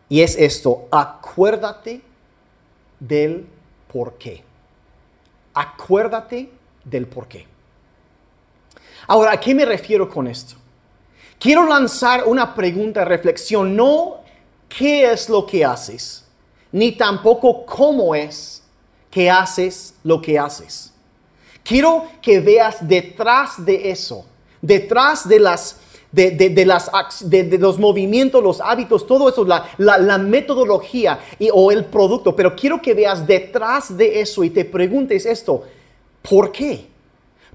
Y 0.09 0.19
es 0.19 0.35
esto, 0.37 0.89
acuérdate 0.91 2.01
del 2.99 3.47
por 3.93 4.15
qué. 4.15 4.43
Acuérdate 5.53 6.51
del 6.83 7.07
por 7.07 7.29
qué. 7.29 7.47
Ahora, 9.07 9.31
¿a 9.31 9.39
qué 9.39 9.55
me 9.55 9.63
refiero 9.63 10.09
con 10.09 10.27
esto? 10.27 10.55
Quiero 11.39 11.65
lanzar 11.65 12.25
una 12.25 12.53
pregunta 12.53 13.05
reflexión, 13.05 13.73
no 13.73 14.17
qué 14.67 15.09
es 15.09 15.29
lo 15.29 15.45
que 15.45 15.63
haces, 15.63 16.25
ni 16.73 16.91
tampoco 16.91 17.65
cómo 17.65 18.13
es 18.13 18.66
que 19.17 19.31
haces 19.31 19.95
lo 20.03 20.21
que 20.21 20.37
haces. 20.37 20.93
Quiero 21.63 22.03
que 22.21 22.39
veas 22.39 22.87
detrás 22.87 23.65
de 23.65 23.89
eso, 23.89 24.27
detrás 24.61 25.27
de 25.27 25.39
las 25.39 25.79
de, 26.11 26.65
las, 26.67 26.91
de, 27.27 27.57
los 27.57 27.79
movimientos, 27.79 28.43
los 28.43 28.61
hábitos, 28.61 29.07
todo 29.07 29.27
eso, 29.27 29.43
la, 29.43 29.67
la, 29.79 30.17
metodología 30.19 31.19
y, 31.39 31.49
o 31.51 31.71
el 31.71 31.85
producto. 31.85 32.35
Pero 32.35 32.55
quiero 32.55 32.79
que 32.79 32.93
veas 32.93 33.25
detrás 33.25 33.97
de 33.97 34.21
eso 34.21 34.43
y 34.43 34.51
te 34.51 34.65
preguntes 34.65 35.25
esto, 35.25 35.63
¿por 36.21 36.51
qué? 36.51 36.85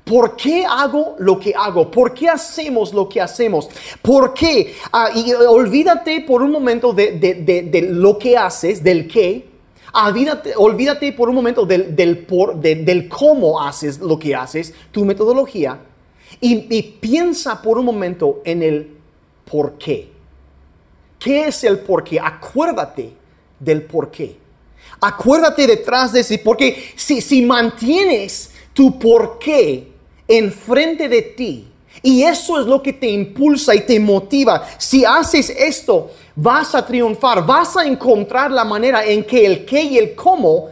¿Por 0.03 0.35
qué 0.35 0.67
hago 0.69 1.15
lo 1.21 1.39
que 1.39 1.55
hago? 1.57 1.89
¿Por 1.89 2.13
qué 2.13 2.29
hacemos 2.29 2.93
lo 2.93 3.09
que 3.09 3.21
hacemos? 3.21 3.69
¿Por 4.03 4.35
qué? 4.35 4.75
Ah, 4.93 5.11
y 5.15 5.33
olvídate 5.33 6.23
por 6.23 6.43
un 6.43 6.51
momento 6.51 6.93
de, 6.93 7.13
de 7.13 7.83
lo 7.89 8.19
que 8.19 8.37
haces, 8.37 8.83
del 8.83 9.07
qué, 9.07 9.52
olvídate 9.93 11.13
por 11.13 11.29
un 11.29 11.35
momento 11.35 11.67
del, 11.67 11.95
del, 11.95 13.09
cómo 13.09 13.61
haces 13.61 13.99
lo 13.99 14.19
que 14.19 14.35
haces, 14.35 14.75
tu 14.91 15.05
metodología, 15.05 15.79
y, 16.41 16.83
piensa 16.83 17.61
por 17.61 17.79
un 17.79 17.85
momento 17.85 18.41
en 18.45 18.63
el 18.63 18.97
por 19.45 19.77
qué. 19.79 20.11
¿Qué 21.19 21.47
es 21.47 21.63
el 21.65 21.81
por 21.81 22.03
qué? 22.03 22.19
Acuérdate 22.19 23.13
del 23.61 23.83
por 23.83 24.11
qué. 24.11 24.37
Acuérdate 25.01 25.67
detrás 25.67 26.13
de 26.13 26.21
ese, 26.21 26.39
porque 26.39 26.93
si, 26.97 27.21
si 27.21 27.43
mantienes 27.43 28.51
tu 28.73 28.99
por 28.99 29.39
qué 29.39 29.93
enfrente 30.27 31.09
de 31.09 31.23
ti, 31.23 31.72
y 32.03 32.23
eso 32.23 32.61
es 32.61 32.67
lo 32.67 32.83
que 32.83 32.93
te 32.93 33.09
impulsa 33.09 33.75
y 33.75 33.81
te 33.81 33.99
motiva. 34.01 34.67
Si 34.79 35.05
haces 35.05 35.51
esto, 35.51 36.11
vas 36.35 36.75
a 36.75 36.87
triunfar, 36.87 37.45
vas 37.45 37.77
a 37.77 37.85
encontrar 37.85 38.51
la 38.51 38.65
manera 38.65 39.05
en 39.05 39.25
que 39.25 39.45
el 39.45 39.65
qué 39.65 39.83
y 39.83 39.99
el 39.99 40.15
cómo 40.15 40.71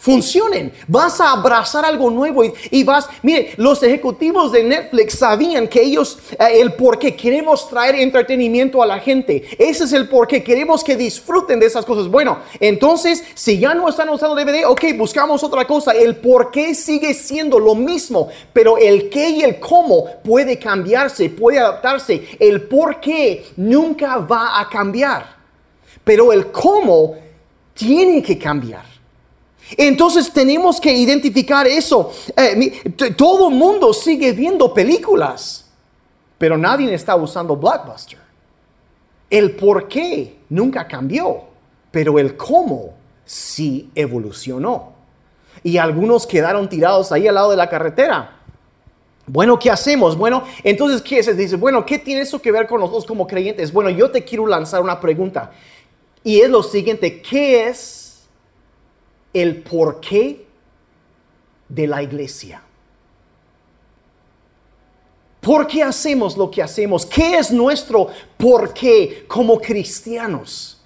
funcionen. 0.00 0.72
Vas 0.88 1.20
a 1.20 1.32
abrazar 1.32 1.84
algo 1.84 2.10
nuevo 2.10 2.42
y, 2.70 2.84
vas, 2.84 3.06
mire, 3.22 3.52
los 3.58 3.82
ejecutivos 3.82 4.50
de 4.50 4.64
Netflix 4.64 5.18
sabían 5.18 5.68
que 5.68 5.82
ellos, 5.82 6.18
eh, 6.32 6.60
el 6.60 6.72
por 6.72 6.98
qué 6.98 7.14
queremos 7.14 7.68
traer 7.68 7.94
entretenimiento 7.96 8.82
a 8.82 8.86
la 8.86 8.98
gente. 8.98 9.44
Ese 9.58 9.84
es 9.84 9.92
el 9.92 10.08
por 10.08 10.26
qué 10.26 10.42
queremos 10.42 10.82
que 10.82 10.96
disfruten 10.96 11.60
de 11.60 11.66
esas 11.66 11.84
cosas. 11.84 12.08
Bueno, 12.08 12.38
entonces, 12.58 13.22
si 13.34 13.58
ya 13.58 13.74
no 13.74 13.88
están 13.88 14.08
usando 14.08 14.34
DVD, 14.34 14.64
ok, 14.66 14.96
buscamos 14.96 15.44
otra 15.44 15.66
cosa. 15.66 15.92
El 15.92 16.16
por 16.16 16.50
qué 16.50 16.74
sigue 16.74 17.12
siendo 17.12 17.58
lo 17.58 17.74
mismo, 17.74 18.28
pero 18.54 18.78
el 18.78 19.10
qué 19.10 19.28
y 19.28 19.42
el 19.42 19.60
cómo 19.60 20.06
puede 20.24 20.58
cambiarse, 20.58 21.28
puede 21.28 21.58
adaptarse. 21.58 22.26
El 22.38 22.62
por 22.62 23.00
qué 23.00 23.44
nunca 23.56 24.16
va 24.16 24.58
a 24.58 24.68
cambiar, 24.70 25.36
pero 26.02 26.32
el 26.32 26.50
cómo 26.50 27.16
tiene 27.74 28.22
que 28.22 28.38
cambiar. 28.38 28.89
Entonces 29.76 30.32
tenemos 30.32 30.80
que 30.80 30.92
identificar 30.92 31.66
eso. 31.66 32.12
Eh, 32.36 32.92
todo 33.16 33.48
el 33.48 33.54
mundo 33.54 33.92
sigue 33.92 34.32
viendo 34.32 34.72
películas, 34.74 35.66
pero 36.38 36.56
nadie 36.56 36.92
está 36.94 37.16
usando 37.16 37.56
Blockbuster. 37.56 38.18
El 39.28 39.54
por 39.54 39.86
qué 39.86 40.38
nunca 40.48 40.86
cambió, 40.88 41.42
pero 41.90 42.18
el 42.18 42.36
cómo 42.36 42.94
sí 43.24 43.90
evolucionó. 43.94 44.92
Y 45.62 45.76
algunos 45.76 46.26
quedaron 46.26 46.68
tirados 46.68 47.12
ahí 47.12 47.28
al 47.28 47.34
lado 47.34 47.50
de 47.50 47.56
la 47.56 47.68
carretera. 47.68 48.36
Bueno, 49.26 49.58
¿qué 49.58 49.70
hacemos? 49.70 50.16
Bueno, 50.16 50.42
entonces, 50.64 51.02
¿qué 51.02 51.22
se 51.22 51.34
dice? 51.34 51.54
Bueno, 51.54 51.86
¿qué 51.86 51.98
tiene 51.98 52.22
eso 52.22 52.42
que 52.42 52.50
ver 52.50 52.66
con 52.66 52.80
nosotros 52.80 53.06
como 53.06 53.28
creyentes? 53.28 53.72
Bueno, 53.72 53.90
yo 53.90 54.10
te 54.10 54.24
quiero 54.24 54.46
lanzar 54.46 54.82
una 54.82 54.98
pregunta. 54.98 55.52
Y 56.24 56.40
es 56.40 56.50
lo 56.50 56.62
siguiente, 56.64 57.22
¿qué 57.22 57.68
es 57.68 57.99
el 59.32 59.62
porqué 59.62 60.46
de 61.68 61.86
la 61.86 62.02
iglesia. 62.02 62.62
¿Por 65.40 65.66
qué 65.66 65.82
hacemos 65.82 66.36
lo 66.36 66.50
que 66.50 66.62
hacemos? 66.62 67.06
¿Qué 67.06 67.38
es 67.38 67.50
nuestro 67.50 68.08
porqué 68.36 69.24
como 69.26 69.58
cristianos? 69.58 70.76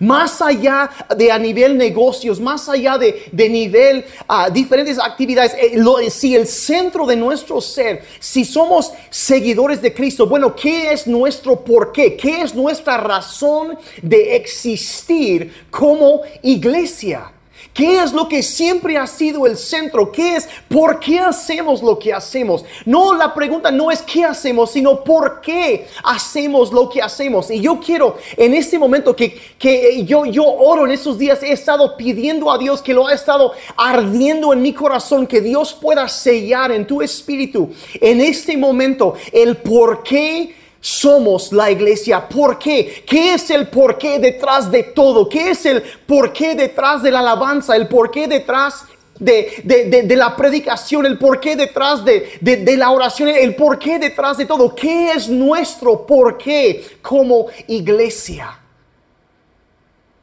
Más 0.00 0.42
allá 0.42 0.90
de 1.16 1.32
a 1.32 1.38
nivel 1.38 1.76
negocios, 1.76 2.38
más 2.38 2.68
allá 2.68 2.98
de, 2.98 3.24
de 3.32 3.48
nivel 3.48 4.04
uh, 4.28 4.52
diferentes 4.52 4.98
actividades, 4.98 5.54
eh, 5.54 6.10
si 6.10 6.36
el 6.36 6.46
centro 6.46 7.06
de 7.06 7.16
nuestro 7.16 7.60
ser, 7.60 8.02
si 8.20 8.44
somos 8.44 8.92
seguidores 9.08 9.80
de 9.80 9.94
Cristo, 9.94 10.26
bueno, 10.26 10.54
¿qué 10.54 10.92
es 10.92 11.06
nuestro 11.06 11.64
porqué? 11.64 12.16
¿Qué 12.16 12.42
es 12.42 12.54
nuestra 12.54 12.98
razón 12.98 13.78
de 14.02 14.36
existir 14.36 15.66
como 15.70 16.20
iglesia? 16.42 17.32
¿Qué 17.78 18.02
es 18.02 18.12
lo 18.12 18.28
que 18.28 18.42
siempre 18.42 18.98
ha 18.98 19.06
sido 19.06 19.46
el 19.46 19.56
centro? 19.56 20.10
¿Qué 20.10 20.34
es 20.34 20.48
por 20.68 20.98
qué 20.98 21.20
hacemos 21.20 21.80
lo 21.80 21.96
que 21.96 22.12
hacemos? 22.12 22.64
No, 22.84 23.14
la 23.14 23.32
pregunta 23.32 23.70
no 23.70 23.92
es 23.92 24.02
qué 24.02 24.24
hacemos, 24.24 24.72
sino 24.72 25.04
por 25.04 25.40
qué 25.40 25.86
hacemos 26.02 26.72
lo 26.72 26.88
que 26.88 27.00
hacemos. 27.00 27.52
Y 27.52 27.60
yo 27.60 27.78
quiero 27.78 28.16
en 28.36 28.52
este 28.54 28.80
momento 28.80 29.14
que, 29.14 29.40
que 29.56 30.04
yo, 30.04 30.26
yo 30.26 30.42
oro 30.44 30.86
en 30.86 30.90
estos 30.90 31.20
días, 31.20 31.40
he 31.44 31.52
estado 31.52 31.96
pidiendo 31.96 32.50
a 32.50 32.58
Dios 32.58 32.82
que 32.82 32.92
lo 32.92 33.06
ha 33.06 33.14
estado 33.14 33.52
ardiendo 33.76 34.52
en 34.52 34.60
mi 34.60 34.72
corazón, 34.72 35.24
que 35.24 35.40
Dios 35.40 35.72
pueda 35.72 36.08
sellar 36.08 36.72
en 36.72 36.84
tu 36.84 37.00
espíritu 37.00 37.70
en 38.00 38.20
este 38.20 38.56
momento 38.56 39.14
el 39.32 39.56
por 39.56 40.02
qué 40.02 40.52
somos 40.80 41.52
la 41.52 41.70
iglesia. 41.70 42.28
¿Por 42.28 42.58
qué? 42.58 43.04
¿Qué 43.06 43.34
es 43.34 43.50
el 43.50 43.68
porqué 43.68 44.18
detrás 44.18 44.70
de 44.70 44.84
todo? 44.84 45.28
¿Qué 45.28 45.50
es 45.50 45.66
el 45.66 45.82
porqué 46.06 46.54
detrás 46.54 47.02
de 47.02 47.10
la 47.10 47.20
alabanza? 47.20 47.74
¿El 47.76 47.88
porqué 47.88 48.28
detrás 48.28 48.84
de, 49.18 50.14
la 50.16 50.36
predicación? 50.36 51.06
¿El 51.06 51.18
porqué 51.18 51.56
detrás 51.56 52.04
de, 52.04 52.76
la 52.76 52.90
oración? 52.90 53.28
¿El 53.28 53.54
porqué 53.54 53.98
detrás 53.98 54.36
de 54.36 54.46
todo? 54.46 54.74
¿Qué 54.74 55.12
es 55.12 55.28
nuestro 55.28 56.06
porqué 56.06 56.98
como 57.02 57.46
iglesia? 57.66 58.58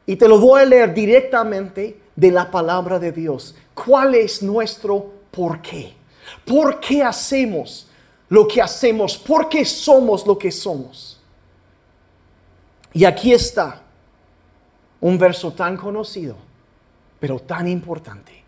Y 0.06 0.16
te 0.16 0.28
lo 0.28 0.38
voy 0.38 0.62
a 0.62 0.64
leer 0.64 0.94
directamente 0.94 1.98
de 2.14 2.30
la 2.30 2.50
palabra 2.50 2.98
de 2.98 3.12
Dios. 3.12 3.54
¿Cuál 3.74 4.14
es 4.14 4.42
nuestro 4.42 5.12
porqué? 5.30 5.94
¿Por 6.44 6.80
qué 6.80 7.02
hacemos? 7.02 7.88
Lo 8.28 8.48
que 8.48 8.60
hacemos, 8.60 9.16
porque 9.16 9.64
somos 9.64 10.26
lo 10.26 10.36
que 10.36 10.50
somos. 10.50 11.20
Y 12.92 13.04
aquí 13.04 13.32
está 13.32 13.82
un 15.00 15.18
verso 15.18 15.52
tan 15.52 15.76
conocido, 15.76 16.36
pero 17.20 17.38
tan 17.38 17.68
importante. 17.68 18.42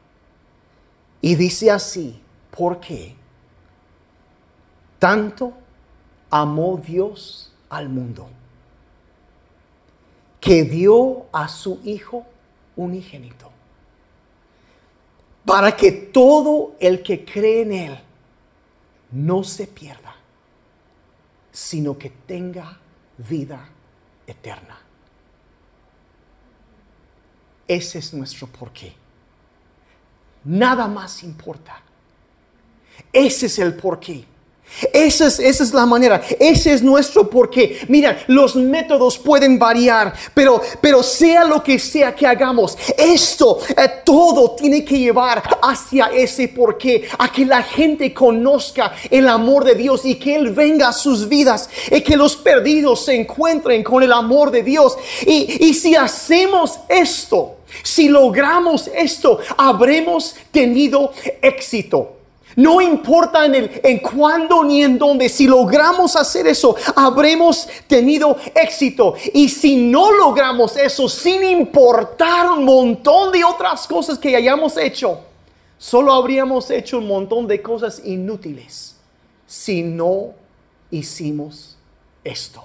Y 1.20 1.34
dice 1.34 1.70
así, 1.70 2.20
porque 2.50 3.14
tanto 4.98 5.52
amó 6.30 6.76
Dios 6.76 7.52
al 7.68 7.88
mundo, 7.88 8.28
que 10.40 10.64
dio 10.64 11.26
a 11.32 11.48
su 11.48 11.80
Hijo 11.84 12.24
unigénito, 12.76 13.50
para 15.44 15.76
que 15.76 15.92
todo 15.92 16.74
el 16.80 17.02
que 17.02 17.24
cree 17.24 17.62
en 17.62 17.72
Él 17.72 18.07
no 19.10 19.44
se 19.44 19.66
pierda, 19.66 20.14
sino 21.50 21.96
que 21.98 22.10
tenga 22.10 22.78
vida 23.16 23.68
eterna. 24.26 24.78
Ese 27.66 27.98
es 27.98 28.14
nuestro 28.14 28.46
porqué. 28.46 28.94
Nada 30.44 30.86
más 30.88 31.22
importa. 31.22 31.82
Ese 33.12 33.46
es 33.46 33.58
el 33.58 33.74
porqué. 33.74 34.24
Esa 34.92 35.26
es, 35.26 35.40
esa 35.40 35.64
es, 35.64 35.74
la 35.74 35.86
manera, 35.86 36.22
ese 36.38 36.72
es 36.72 36.82
nuestro 36.82 37.28
porqué. 37.28 37.80
Mira, 37.88 38.22
los 38.28 38.54
métodos 38.54 39.18
pueden 39.18 39.58
variar, 39.58 40.14
pero, 40.34 40.60
pero 40.80 41.02
sea 41.02 41.44
lo 41.44 41.62
que 41.62 41.78
sea 41.78 42.14
que 42.14 42.26
hagamos, 42.26 42.78
esto 42.96 43.58
eh, 43.70 43.88
todo 44.04 44.52
tiene 44.52 44.84
que 44.84 44.98
llevar 44.98 45.42
hacia 45.62 46.06
ese 46.06 46.48
porqué, 46.48 47.08
a 47.18 47.32
que 47.32 47.44
la 47.44 47.62
gente 47.62 48.14
conozca 48.14 48.92
el 49.10 49.28
amor 49.28 49.64
de 49.64 49.74
Dios 49.74 50.04
y 50.04 50.14
que 50.14 50.36
Él 50.36 50.50
venga 50.50 50.88
a 50.88 50.92
sus 50.92 51.28
vidas 51.28 51.68
y 51.90 52.00
que 52.00 52.16
los 52.16 52.36
perdidos 52.36 53.04
se 53.04 53.14
encuentren 53.14 53.82
con 53.82 54.02
el 54.02 54.12
amor 54.12 54.52
de 54.52 54.62
Dios. 54.62 54.96
Y, 55.26 55.66
y 55.66 55.74
si 55.74 55.96
hacemos 55.96 56.78
esto, 56.88 57.56
si 57.82 58.08
logramos 58.08 58.88
esto, 58.94 59.40
habremos 59.56 60.36
tenido 60.52 61.12
éxito. 61.42 62.17
No 62.58 62.80
importa 62.80 63.46
en, 63.46 63.54
el, 63.54 63.80
en 63.84 64.00
cuándo 64.00 64.64
ni 64.64 64.82
en 64.82 64.98
dónde, 64.98 65.28
si 65.28 65.46
logramos 65.46 66.16
hacer 66.16 66.48
eso, 66.48 66.74
habremos 66.96 67.68
tenido 67.86 68.36
éxito. 68.52 69.14
Y 69.32 69.48
si 69.48 69.76
no 69.76 70.10
logramos 70.10 70.76
eso, 70.76 71.08
sin 71.08 71.44
importar 71.44 72.50
un 72.50 72.64
montón 72.64 73.30
de 73.30 73.44
otras 73.44 73.86
cosas 73.86 74.18
que 74.18 74.34
hayamos 74.34 74.76
hecho, 74.76 75.20
solo 75.78 76.12
habríamos 76.12 76.68
hecho 76.72 76.98
un 76.98 77.06
montón 77.06 77.46
de 77.46 77.62
cosas 77.62 78.02
inútiles 78.04 78.96
si 79.46 79.84
no 79.84 80.34
hicimos 80.90 81.76
esto. 82.24 82.64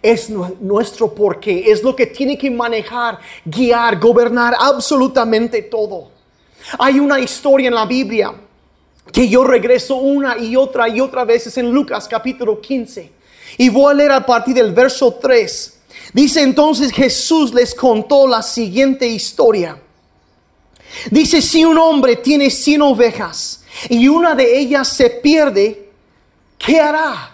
Es 0.00 0.30
nuestro 0.30 1.14
porqué, 1.14 1.70
es 1.70 1.82
lo 1.82 1.94
que 1.94 2.06
tiene 2.06 2.38
que 2.38 2.50
manejar, 2.50 3.18
guiar, 3.44 4.00
gobernar 4.00 4.56
absolutamente 4.58 5.60
todo. 5.60 6.08
Hay 6.78 6.98
una 6.98 7.20
historia 7.20 7.68
en 7.68 7.74
la 7.74 7.84
Biblia 7.84 8.34
que 9.12 9.28
yo 9.28 9.44
regreso 9.44 9.96
una 9.96 10.38
y 10.38 10.56
otra 10.56 10.88
y 10.88 11.00
otra 11.00 11.24
veces 11.24 11.56
en 11.58 11.70
Lucas 11.70 12.08
capítulo 12.08 12.60
15. 12.60 13.12
Y 13.58 13.68
voy 13.68 13.92
a 13.92 13.94
leer 13.94 14.12
a 14.12 14.26
partir 14.26 14.54
del 14.54 14.72
verso 14.72 15.14
3. 15.14 15.80
Dice 16.12 16.42
entonces 16.42 16.92
Jesús 16.92 17.52
les 17.54 17.74
contó 17.74 18.26
la 18.26 18.42
siguiente 18.42 19.06
historia. 19.06 19.80
Dice, 21.10 21.42
si 21.42 21.64
un 21.64 21.76
hombre 21.78 22.16
tiene 22.16 22.50
100 22.50 22.82
ovejas 22.82 23.64
y 23.88 24.08
una 24.08 24.34
de 24.34 24.58
ellas 24.58 24.88
se 24.88 25.10
pierde, 25.10 25.90
¿qué 26.58 26.80
hará? 26.80 27.30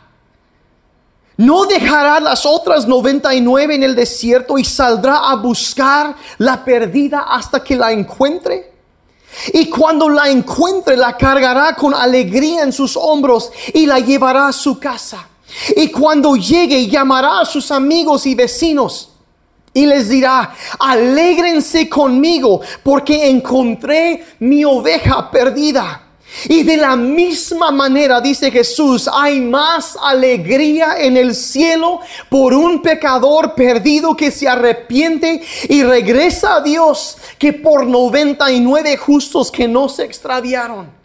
¿No 1.37 1.65
dejará 1.65 2.21
las 2.21 2.45
otras 2.45 2.87
99 2.87 3.75
en 3.75 3.83
el 3.83 3.95
desierto 3.95 4.59
y 4.59 4.65
saldrá 4.65 5.31
a 5.31 5.37
buscar 5.37 6.15
la 6.39 6.65
perdida 6.65 7.21
hasta 7.21 7.63
que 7.63 7.77
la 7.77 7.93
encuentre? 7.93 8.73
Y 9.53 9.69
cuando 9.69 10.09
la 10.09 10.29
encuentre, 10.29 10.97
la 10.97 11.17
cargará 11.17 11.75
con 11.75 11.95
alegría 11.95 12.63
en 12.63 12.73
sus 12.73 12.97
hombros 12.97 13.53
y 13.73 13.87
la 13.87 13.99
llevará 13.99 14.49
a 14.49 14.53
su 14.53 14.79
casa. 14.79 15.29
Y 15.77 15.91
cuando 15.91 16.37
llegue, 16.37 16.87
llamará 16.87 17.41
a 17.41 17.45
sus 17.45 17.71
amigos 17.71 18.27
y 18.27 18.35
vecinos 18.35 19.11
y 19.73 19.87
les 19.87 20.09
dirá, 20.09 20.55
alégrense 20.79 21.89
conmigo 21.89 22.61
porque 22.83 23.31
encontré 23.31 24.25
mi 24.41 24.65
oveja 24.65 25.31
perdida. 25.31 26.10
Y 26.49 26.63
de 26.63 26.77
la 26.77 26.97
misma 26.97 27.71
manera, 27.71 28.21
dice 28.21 28.51
Jesús, 28.51 29.09
hay 29.13 29.41
más 29.41 29.97
alegría 30.03 30.97
en 30.99 31.17
el 31.17 31.35
cielo 31.35 32.01
por 32.29 32.55
un 32.55 32.83
pecador 32.83 33.55
perdido 33.55 34.17
que 34.17 34.31
se 34.31 34.49
arrepiente 34.49 35.43
y 35.69 35.83
regresa 35.83 36.57
a 36.57 36.61
Dios 36.61 37.17
que 37.39 37.53
por 37.53 37.87
99 37.87 38.97
justos 38.97 39.51
que 39.51 39.69
no 39.69 39.89
se 39.89 40.05
extraviaron. 40.05 41.00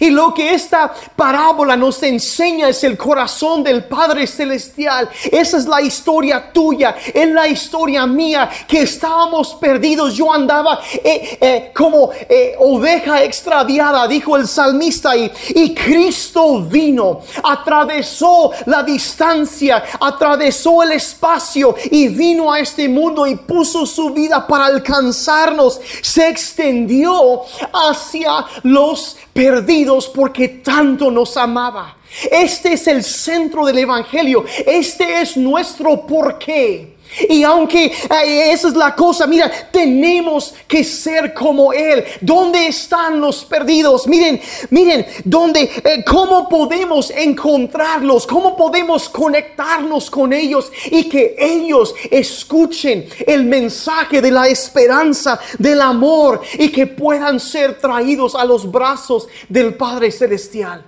Y 0.00 0.10
lo 0.10 0.34
que 0.34 0.54
esta 0.54 0.92
parábola 1.16 1.76
nos 1.76 2.02
enseña 2.02 2.68
es 2.68 2.84
el 2.84 2.96
corazón 2.96 3.62
del 3.62 3.84
Padre 3.84 4.26
Celestial. 4.26 5.08
Esa 5.30 5.56
es 5.58 5.66
la 5.66 5.80
historia 5.80 6.52
tuya, 6.52 6.96
es 7.12 7.28
la 7.28 7.48
historia 7.48 8.06
mía, 8.06 8.48
que 8.66 8.82
estábamos 8.82 9.54
perdidos. 9.54 10.14
Yo 10.14 10.32
andaba 10.32 10.80
eh, 11.02 11.38
eh, 11.40 11.70
como 11.74 12.10
eh, 12.12 12.54
oveja 12.58 13.22
extraviada, 13.22 14.06
dijo 14.06 14.36
el 14.36 14.46
salmista, 14.46 15.16
y, 15.16 15.30
y 15.50 15.74
Cristo 15.74 16.62
vino, 16.62 17.20
atravesó 17.42 18.52
la 18.66 18.82
distancia, 18.82 19.82
atravesó 20.00 20.82
el 20.82 20.92
espacio 20.92 21.74
y 21.90 22.08
vino 22.08 22.52
a 22.52 22.60
este 22.60 22.88
mundo 22.88 23.26
y 23.26 23.36
puso 23.36 23.86
su 23.86 24.10
vida 24.10 24.46
para 24.46 24.66
alcanzarnos. 24.66 25.80
Se 26.02 26.28
extendió 26.28 27.42
hacia 27.72 28.44
los 28.62 29.16
perdidos 29.32 29.77
porque 30.14 30.48
tanto 30.48 31.10
nos 31.10 31.36
amaba. 31.36 31.96
Este 32.30 32.72
es 32.72 32.86
el 32.86 33.02
centro 33.04 33.66
del 33.66 33.78
Evangelio. 33.78 34.44
Este 34.66 35.20
es 35.20 35.36
nuestro 35.36 36.06
porqué. 36.06 36.97
Y 37.28 37.42
aunque 37.42 37.86
esa 37.86 38.68
es 38.68 38.74
la 38.74 38.94
cosa, 38.94 39.26
mira, 39.26 39.50
tenemos 39.72 40.54
que 40.66 40.84
ser 40.84 41.32
como 41.32 41.72
Él. 41.72 42.04
¿Dónde 42.20 42.66
están 42.66 43.20
los 43.20 43.44
perdidos? 43.44 44.06
Miren, 44.06 44.40
miren, 44.70 45.06
¿dónde, 45.24 45.62
eh, 45.62 46.04
cómo 46.06 46.48
podemos 46.48 47.10
encontrarlos? 47.10 48.26
¿Cómo 48.26 48.56
podemos 48.56 49.08
conectarnos 49.08 50.10
con 50.10 50.32
ellos 50.32 50.70
y 50.90 51.08
que 51.08 51.34
ellos 51.38 51.94
escuchen 52.10 53.08
el 53.26 53.44
mensaje 53.44 54.20
de 54.20 54.30
la 54.30 54.48
esperanza, 54.48 55.40
del 55.58 55.80
amor 55.80 56.42
y 56.58 56.68
que 56.70 56.86
puedan 56.86 57.40
ser 57.40 57.78
traídos 57.78 58.34
a 58.34 58.44
los 58.44 58.70
brazos 58.70 59.26
del 59.48 59.74
Padre 59.74 60.10
Celestial? 60.10 60.84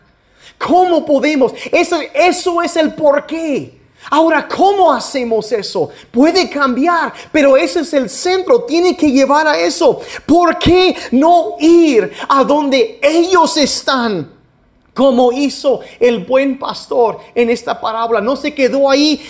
¿Cómo 0.59 1.07
podemos? 1.07 1.53
Eso, 1.73 1.99
eso 2.13 2.61
es 2.61 2.77
el 2.77 2.95
porqué. 2.95 3.80
Ahora, 4.09 4.49
¿cómo 4.49 4.93
hacemos 4.93 5.53
eso? 5.53 5.91
Puede 6.11 6.49
cambiar, 6.49 7.13
pero 7.31 7.57
ese 7.57 7.81
es 7.81 7.93
el 7.93 8.09
centro, 8.09 8.63
tiene 8.63 8.97
que 8.97 9.11
llevar 9.11 9.47
a 9.47 9.59
eso. 9.59 10.01
¿Por 10.25 10.59
qué 10.59 10.97
no 11.13 11.57
ir 11.59 12.11
a 12.29 12.43
donde 12.45 12.99
ellos 13.03 13.57
están? 13.57 14.41
Como 14.95 15.33
hizo 15.33 15.81
el 16.01 16.25
buen 16.25 16.59
pastor 16.59 17.21
en 17.35 17.49
esta 17.51 17.81
parábola. 17.81 18.21
No 18.21 18.35
se 18.37 18.53
quedó 18.53 18.91
ahí, 18.91 19.23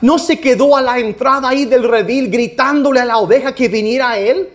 no 0.00 0.18
se 0.18 0.40
quedó 0.40 0.76
a 0.76 0.82
la 0.82 0.98
entrada 0.98 1.48
ahí 1.48 1.66
del 1.66 1.84
redil 1.84 2.28
gritándole 2.30 3.00
a 3.00 3.04
la 3.04 3.18
oveja 3.18 3.54
que 3.54 3.68
viniera 3.68 4.10
a 4.10 4.18
él. 4.18 4.50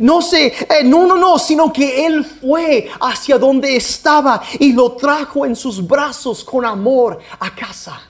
No 0.00 0.20
sé, 0.20 0.46
eh, 0.46 0.82
no, 0.82 1.06
no, 1.06 1.16
no, 1.16 1.38
sino 1.38 1.70
que 1.70 2.06
Él 2.06 2.24
fue 2.24 2.88
hacia 3.00 3.38
donde 3.38 3.76
estaba 3.76 4.42
y 4.58 4.72
lo 4.72 4.92
trajo 4.92 5.44
en 5.44 5.54
sus 5.54 5.86
brazos 5.86 6.42
con 6.42 6.64
amor 6.64 7.18
a 7.38 7.54
casa 7.54 8.00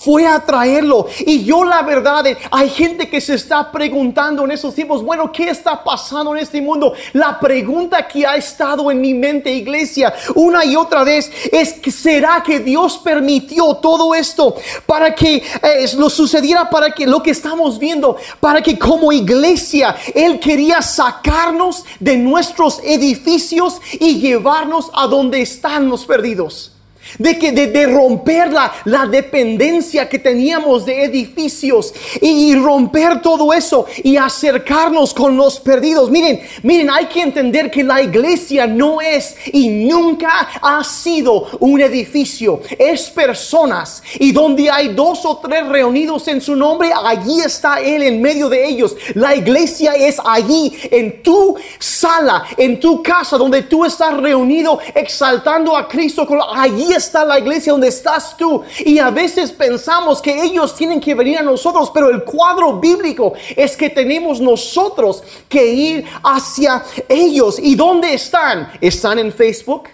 fue 0.00 0.26
a 0.26 0.40
traerlo. 0.40 1.06
Y 1.20 1.44
yo 1.44 1.62
la 1.62 1.82
verdad, 1.82 2.26
eh, 2.26 2.38
hay 2.50 2.70
gente 2.70 3.08
que 3.08 3.20
se 3.20 3.34
está 3.34 3.70
preguntando 3.70 4.44
en 4.44 4.50
esos 4.50 4.74
tiempos, 4.74 5.04
bueno, 5.04 5.30
¿qué 5.30 5.50
está 5.50 5.84
pasando 5.84 6.34
en 6.34 6.42
este 6.42 6.62
mundo? 6.62 6.94
La 7.12 7.38
pregunta 7.38 8.08
que 8.08 8.26
ha 8.26 8.36
estado 8.36 8.90
en 8.90 9.00
mi 9.00 9.12
mente, 9.12 9.52
iglesia, 9.52 10.14
una 10.34 10.64
y 10.64 10.74
otra 10.74 11.04
vez, 11.04 11.30
es, 11.52 11.76
¿será 11.94 12.42
que 12.42 12.60
Dios 12.60 12.96
permitió 12.98 13.74
todo 13.74 14.14
esto 14.14 14.56
para 14.86 15.14
que 15.14 15.36
eh, 15.36 15.86
lo 15.98 16.08
sucediera, 16.08 16.70
para 16.70 16.92
que 16.92 17.06
lo 17.06 17.22
que 17.22 17.32
estamos 17.32 17.78
viendo, 17.78 18.16
para 18.40 18.62
que 18.62 18.78
como 18.78 19.12
iglesia, 19.12 19.94
Él 20.14 20.40
quería 20.40 20.80
sacarnos 20.80 21.84
de 21.98 22.16
nuestros 22.16 22.80
edificios 22.82 23.80
y 23.92 24.18
llevarnos 24.18 24.90
a 24.94 25.06
donde 25.06 25.42
están 25.42 25.90
los 25.90 26.06
perdidos? 26.06 26.72
De, 27.18 27.38
que, 27.38 27.52
de, 27.52 27.86
romper 27.86 28.52
la, 28.52 28.72
la, 28.84 29.06
dependencia 29.06 30.08
que 30.08 30.18
teníamos 30.18 30.84
de 30.84 31.04
edificios 31.04 31.92
y, 32.20 32.54
romper 32.54 33.22
todo 33.22 33.52
eso 33.52 33.86
y 34.02 34.16
acercarnos 34.16 35.14
con 35.14 35.36
los 35.36 35.60
perdidos. 35.60 36.10
Miren, 36.10 36.40
miren, 36.62 36.90
hay 36.90 37.06
que 37.06 37.22
entender 37.22 37.70
que 37.70 37.82
la 37.82 38.02
iglesia 38.02 38.66
no 38.66 39.00
es 39.00 39.36
y 39.52 39.68
nunca 39.68 40.48
ha 40.60 40.84
sido 40.84 41.46
un 41.60 41.80
edificio, 41.80 42.60
es 42.78 43.10
personas 43.10 44.02
y 44.18 44.32
donde 44.32 44.70
hay 44.70 44.88
dos 44.88 45.24
o 45.24 45.38
tres 45.38 45.66
reunidos 45.66 46.28
en 46.28 46.40
su 46.40 46.56
nombre, 46.56 46.90
allí 47.04 47.40
está 47.40 47.80
Él 47.80 48.02
en 48.02 48.20
medio 48.20 48.48
de 48.48 48.68
ellos. 48.68 48.96
La 49.14 49.34
iglesia 49.34 49.94
es 49.94 50.16
allí, 50.24 50.76
en 50.90 51.22
tu 51.22 51.56
sala, 51.78 52.44
en 52.56 52.78
tu 52.78 53.02
casa, 53.02 53.36
donde 53.36 53.62
tú 53.62 53.84
estás 53.84 54.16
reunido 54.16 54.78
exaltando 54.94 55.76
a 55.76 55.88
Cristo. 55.88 56.26
Allí 56.54 56.92
está 56.92 56.99
la 57.26 57.38
iglesia 57.38 57.72
donde 57.72 57.88
estás 57.88 58.36
tú. 58.36 58.62
Y 58.80 58.98
a 58.98 59.10
veces 59.10 59.52
pensamos 59.52 60.20
que 60.20 60.42
ellos 60.42 60.74
tienen 60.74 61.00
que 61.00 61.14
venir 61.14 61.38
a 61.38 61.42
nosotros, 61.42 61.90
pero 61.92 62.10
el 62.10 62.24
cuadro 62.24 62.78
bíblico 62.78 63.32
es 63.56 63.76
que 63.76 63.90
tenemos 63.90 64.40
nosotros 64.40 65.22
que 65.48 65.66
ir 65.66 66.04
hacia 66.22 66.84
ellos. 67.08 67.58
¿Y 67.58 67.74
dónde 67.74 68.14
están? 68.14 68.70
¿Están 68.80 69.18
en 69.18 69.32
Facebook? 69.32 69.88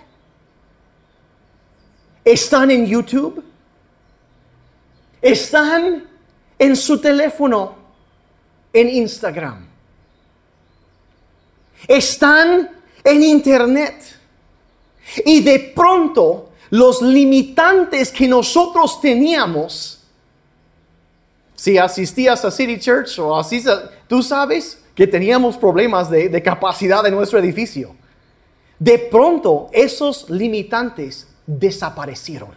¿Están 2.25 2.71
en 2.71 2.87
YouTube? 2.87 3.43
¿Están 5.23 6.05
en 6.59 6.77
su 6.77 7.01
teléfono? 7.01 7.75
¿En 8.73 8.89
Instagram? 8.91 9.67
¿Están 11.87 12.71
en 13.05 13.23
Internet? 13.23 13.95
Y 15.25 15.41
de 15.43 15.73
pronto 15.75 16.51
los 16.77 17.01
limitantes 17.01 18.13
que 18.13 18.29
nosotros 18.29 19.01
teníamos, 19.01 20.01
si 21.55 21.79
asistías 21.79 22.45
a 22.45 22.51
City 22.51 22.79
Church 22.79 23.19
o 23.19 23.35
así, 23.35 23.65
tú 24.07 24.23
sabes 24.23 24.83
que 24.95 25.07
teníamos 25.07 25.57
problemas 25.57 26.11
de, 26.11 26.29
de 26.29 26.43
capacidad 26.43 27.07
en 27.07 27.15
nuestro 27.15 27.39
edificio. 27.39 27.97
De 28.79 28.99
pronto 28.99 29.71
esos 29.73 30.29
limitantes 30.29 31.27
desaparecieron. 31.47 32.51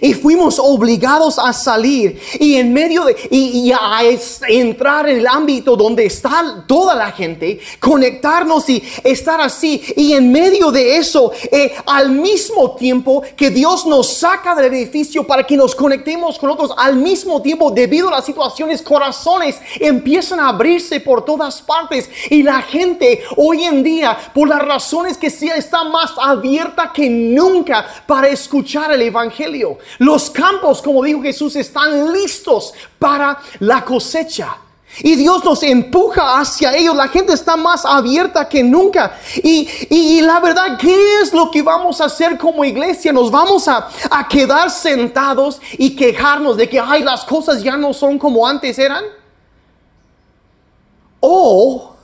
Y 0.00 0.12
fuimos 0.12 0.58
obligados 0.58 1.38
a 1.38 1.52
salir 1.52 2.20
y 2.38 2.56
en 2.56 2.72
medio 2.72 3.04
de 3.04 3.16
y, 3.30 3.72
a 3.72 4.00
entrar 4.48 5.08
en 5.08 5.18
el 5.18 5.26
ámbito 5.26 5.74
donde 5.76 6.04
está 6.04 6.64
toda 6.66 6.94
la 6.94 7.12
gente, 7.12 7.60
conectarnos 7.80 8.68
y 8.68 8.82
estar 9.02 9.40
así. 9.40 9.82
Y 9.96 10.12
en 10.12 10.30
medio 10.30 10.70
de 10.70 10.96
eso, 10.96 11.32
eh, 11.50 11.74
al 11.86 12.10
mismo 12.10 12.74
tiempo 12.76 13.22
que 13.36 13.50
Dios 13.50 13.86
nos 13.86 14.12
saca 14.12 14.54
del 14.54 14.74
edificio 14.74 15.26
para 15.26 15.46
que 15.46 15.56
nos 15.56 15.74
conectemos 15.74 16.38
con 16.38 16.50
otros, 16.50 16.72
al 16.76 16.96
mismo 16.96 17.40
tiempo, 17.40 17.70
debido 17.70 18.08
a 18.08 18.12
las 18.12 18.26
situaciones, 18.26 18.82
corazones 18.82 19.58
empiezan 19.80 20.40
a 20.40 20.48
abrirse 20.48 21.00
por 21.00 21.24
todas 21.24 21.62
partes. 21.62 22.10
Y 22.28 22.42
la 22.42 22.60
gente 22.62 23.22
hoy 23.36 23.64
en 23.64 23.82
día, 23.82 24.16
por 24.34 24.48
las 24.48 24.62
razones 24.62 25.16
que 25.16 25.30
sea, 25.30 25.54
está 25.54 25.84
más 25.84 26.12
abierta 26.20 26.92
que 26.92 27.08
nunca 27.08 27.86
para 28.06 28.28
escuchar 28.28 28.92
el 28.92 29.02
Evangelio. 29.02 29.75
Los 29.98 30.30
campos, 30.30 30.82
como 30.82 31.02
dijo 31.02 31.22
Jesús, 31.22 31.56
están 31.56 32.12
listos 32.12 32.72
para 32.98 33.38
la 33.60 33.84
cosecha. 33.84 34.58
Y 35.00 35.14
Dios 35.14 35.44
nos 35.44 35.62
empuja 35.62 36.40
hacia 36.40 36.74
ellos. 36.74 36.96
La 36.96 37.08
gente 37.08 37.32
está 37.32 37.56
más 37.56 37.84
abierta 37.84 38.48
que 38.48 38.62
nunca. 38.62 39.18
Y, 39.42 40.20
la 40.22 40.40
verdad, 40.40 40.78
¿qué 40.78 41.20
es 41.20 41.32
lo 41.32 41.50
que 41.50 41.62
vamos 41.62 42.00
a 42.00 42.06
hacer 42.06 42.38
como 42.38 42.64
iglesia? 42.64 43.12
Nos 43.12 43.30
vamos 43.30 43.68
a, 43.68 43.88
a 44.10 44.26
quedar 44.26 44.70
sentados 44.70 45.60
y 45.76 45.94
quejarnos 45.94 46.56
de 46.56 46.68
que, 46.68 46.80
ay, 46.80 47.02
las 47.02 47.24
cosas 47.24 47.62
ya 47.62 47.76
no 47.76 47.92
son 47.92 48.18
como 48.18 48.46
antes 48.46 48.78
eran. 48.78 49.04
O, 51.20 51.94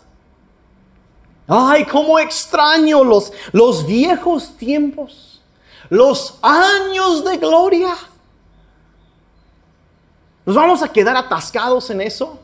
ay, 1.47 1.87
cómo 1.87 2.19
extraño 2.19 3.05
los, 3.05 3.33
los 3.53 3.87
viejos 3.87 4.57
tiempos 4.57 5.32
los 5.93 6.39
años 6.41 7.23
de 7.23 7.37
gloria. 7.37 7.95
¿Nos 10.47 10.57
vamos 10.57 10.83
a 10.83 10.89
quedar 10.91 11.15
atascados 11.19 11.91
en 11.91 12.01
eso? 12.01 12.41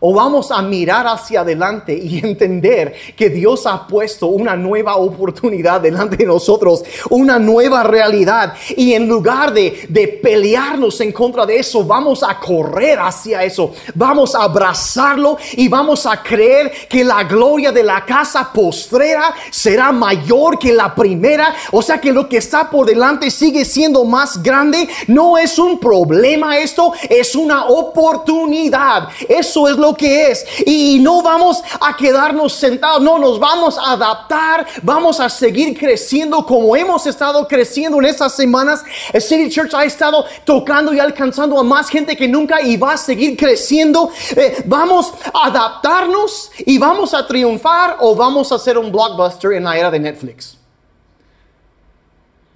¿O 0.00 0.14
vamos 0.14 0.50
a 0.50 0.60
mirar 0.62 1.06
hacia 1.06 1.40
adelante 1.40 1.94
y 1.94 2.18
entender 2.24 2.94
que 3.16 3.30
Dios 3.30 3.66
ha 3.66 3.86
puesto 3.86 4.26
una 4.26 4.56
nueva 4.56 4.96
oportunidad 4.96 5.80
delante 5.80 6.16
de 6.16 6.26
nosotros, 6.26 6.84
una 7.10 7.38
nueva 7.38 7.82
realidad? 7.82 8.54
Y 8.76 8.94
en 8.94 9.08
lugar 9.08 9.52
de, 9.52 9.86
de 9.88 10.08
pelearnos 10.08 11.00
en 11.00 11.12
contra 11.12 11.46
de 11.46 11.58
eso, 11.58 11.84
vamos 11.84 12.22
a 12.22 12.38
correr 12.38 12.98
hacia 12.98 13.44
eso, 13.44 13.72
vamos 13.94 14.34
a 14.34 14.42
abrazarlo 14.42 15.38
y 15.52 15.68
vamos 15.68 16.06
a 16.06 16.22
creer 16.22 16.72
que 16.88 17.04
la 17.04 17.24
gloria 17.24 17.72
de 17.72 17.82
la 17.82 18.04
casa 18.04 18.50
postrera 18.52 19.34
será 19.50 19.92
mayor 19.92 20.58
que 20.58 20.72
la 20.72 20.94
primera. 20.94 21.54
O 21.72 21.82
sea 21.82 22.00
que 22.00 22.12
lo 22.12 22.28
que 22.28 22.38
está 22.38 22.70
por 22.70 22.86
delante 22.86 23.30
sigue 23.30 23.64
siendo 23.64 24.04
más 24.04 24.42
grande. 24.42 24.88
No 25.06 25.38
es 25.38 25.58
un 25.58 25.78
problema 25.78 26.58
esto, 26.58 26.92
es 27.08 27.34
una 27.34 27.66
oportunidad. 27.66 29.08
Eso 29.28 29.68
es 29.68 29.76
lo 29.76 29.85
que 29.94 30.30
es. 30.30 30.44
Y 30.64 30.98
no 31.00 31.22
vamos 31.22 31.62
a 31.80 31.96
quedarnos 31.96 32.54
sentados, 32.54 33.02
no, 33.02 33.18
nos 33.18 33.38
vamos 33.38 33.78
a 33.78 33.92
adaptar, 33.92 34.66
vamos 34.82 35.20
a 35.20 35.28
seguir 35.28 35.78
creciendo 35.78 36.44
como 36.44 36.74
hemos 36.76 37.06
estado 37.06 37.46
creciendo 37.46 37.98
en 37.98 38.06
estas 38.06 38.34
semanas. 38.34 38.82
City 39.18 39.50
Church 39.50 39.74
ha 39.74 39.84
estado 39.84 40.24
tocando 40.44 40.92
y 40.92 41.00
alcanzando 41.00 41.58
a 41.58 41.62
más 41.62 41.88
gente 41.88 42.16
que 42.16 42.28
nunca 42.28 42.60
y 42.60 42.76
va 42.76 42.92
a 42.92 42.96
seguir 42.96 43.36
creciendo. 43.36 44.10
Eh, 44.36 44.62
vamos 44.66 45.12
a 45.32 45.46
adaptarnos 45.46 46.50
y 46.58 46.78
vamos 46.78 47.14
a 47.14 47.26
triunfar 47.26 47.98
o 48.00 48.14
vamos 48.14 48.52
a 48.52 48.56
hacer 48.56 48.78
un 48.78 48.90
blockbuster 48.90 49.52
en 49.52 49.64
la 49.64 49.76
era 49.76 49.90
de 49.90 50.00
Netflix. 50.00 50.56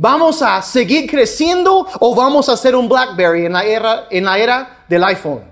¿Vamos 0.03 0.41
a 0.41 0.63
seguir 0.63 1.11
creciendo 1.11 1.87
o 2.01 2.15
vamos 2.15 2.49
a 2.49 2.53
hacer 2.53 2.75
un 2.75 2.89
BlackBerry 2.89 3.45
en 3.45 3.53
la 3.53 3.65
era, 3.65 4.07
en 4.11 4.25
la 4.25 4.39
era 4.39 4.85
del 4.89 5.05
iPhone? 5.05 5.50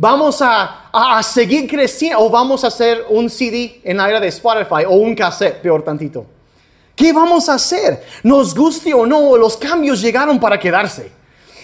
¿Vamos 0.00 0.40
a, 0.40 1.20
seguir 1.24 1.68
creciendo 1.68 2.20
o 2.20 2.30
vamos 2.30 2.62
a 2.62 2.68
hacer 2.68 3.04
un 3.08 3.28
CD 3.28 3.80
en 3.82 3.96
la 3.96 4.08
era 4.08 4.20
de 4.20 4.28
Spotify 4.28 4.84
o 4.86 4.92
un 4.92 5.16
cassette, 5.16 5.60
peor 5.60 5.82
tantito? 5.82 6.24
¿Qué 6.94 7.12
vamos 7.12 7.48
a 7.48 7.54
hacer? 7.54 8.04
Nos 8.22 8.54
guste 8.54 8.94
o 8.94 9.04
no, 9.04 9.36
los 9.36 9.56
cambios 9.56 10.00
llegaron 10.00 10.38
para 10.38 10.56
quedarse. 10.56 11.10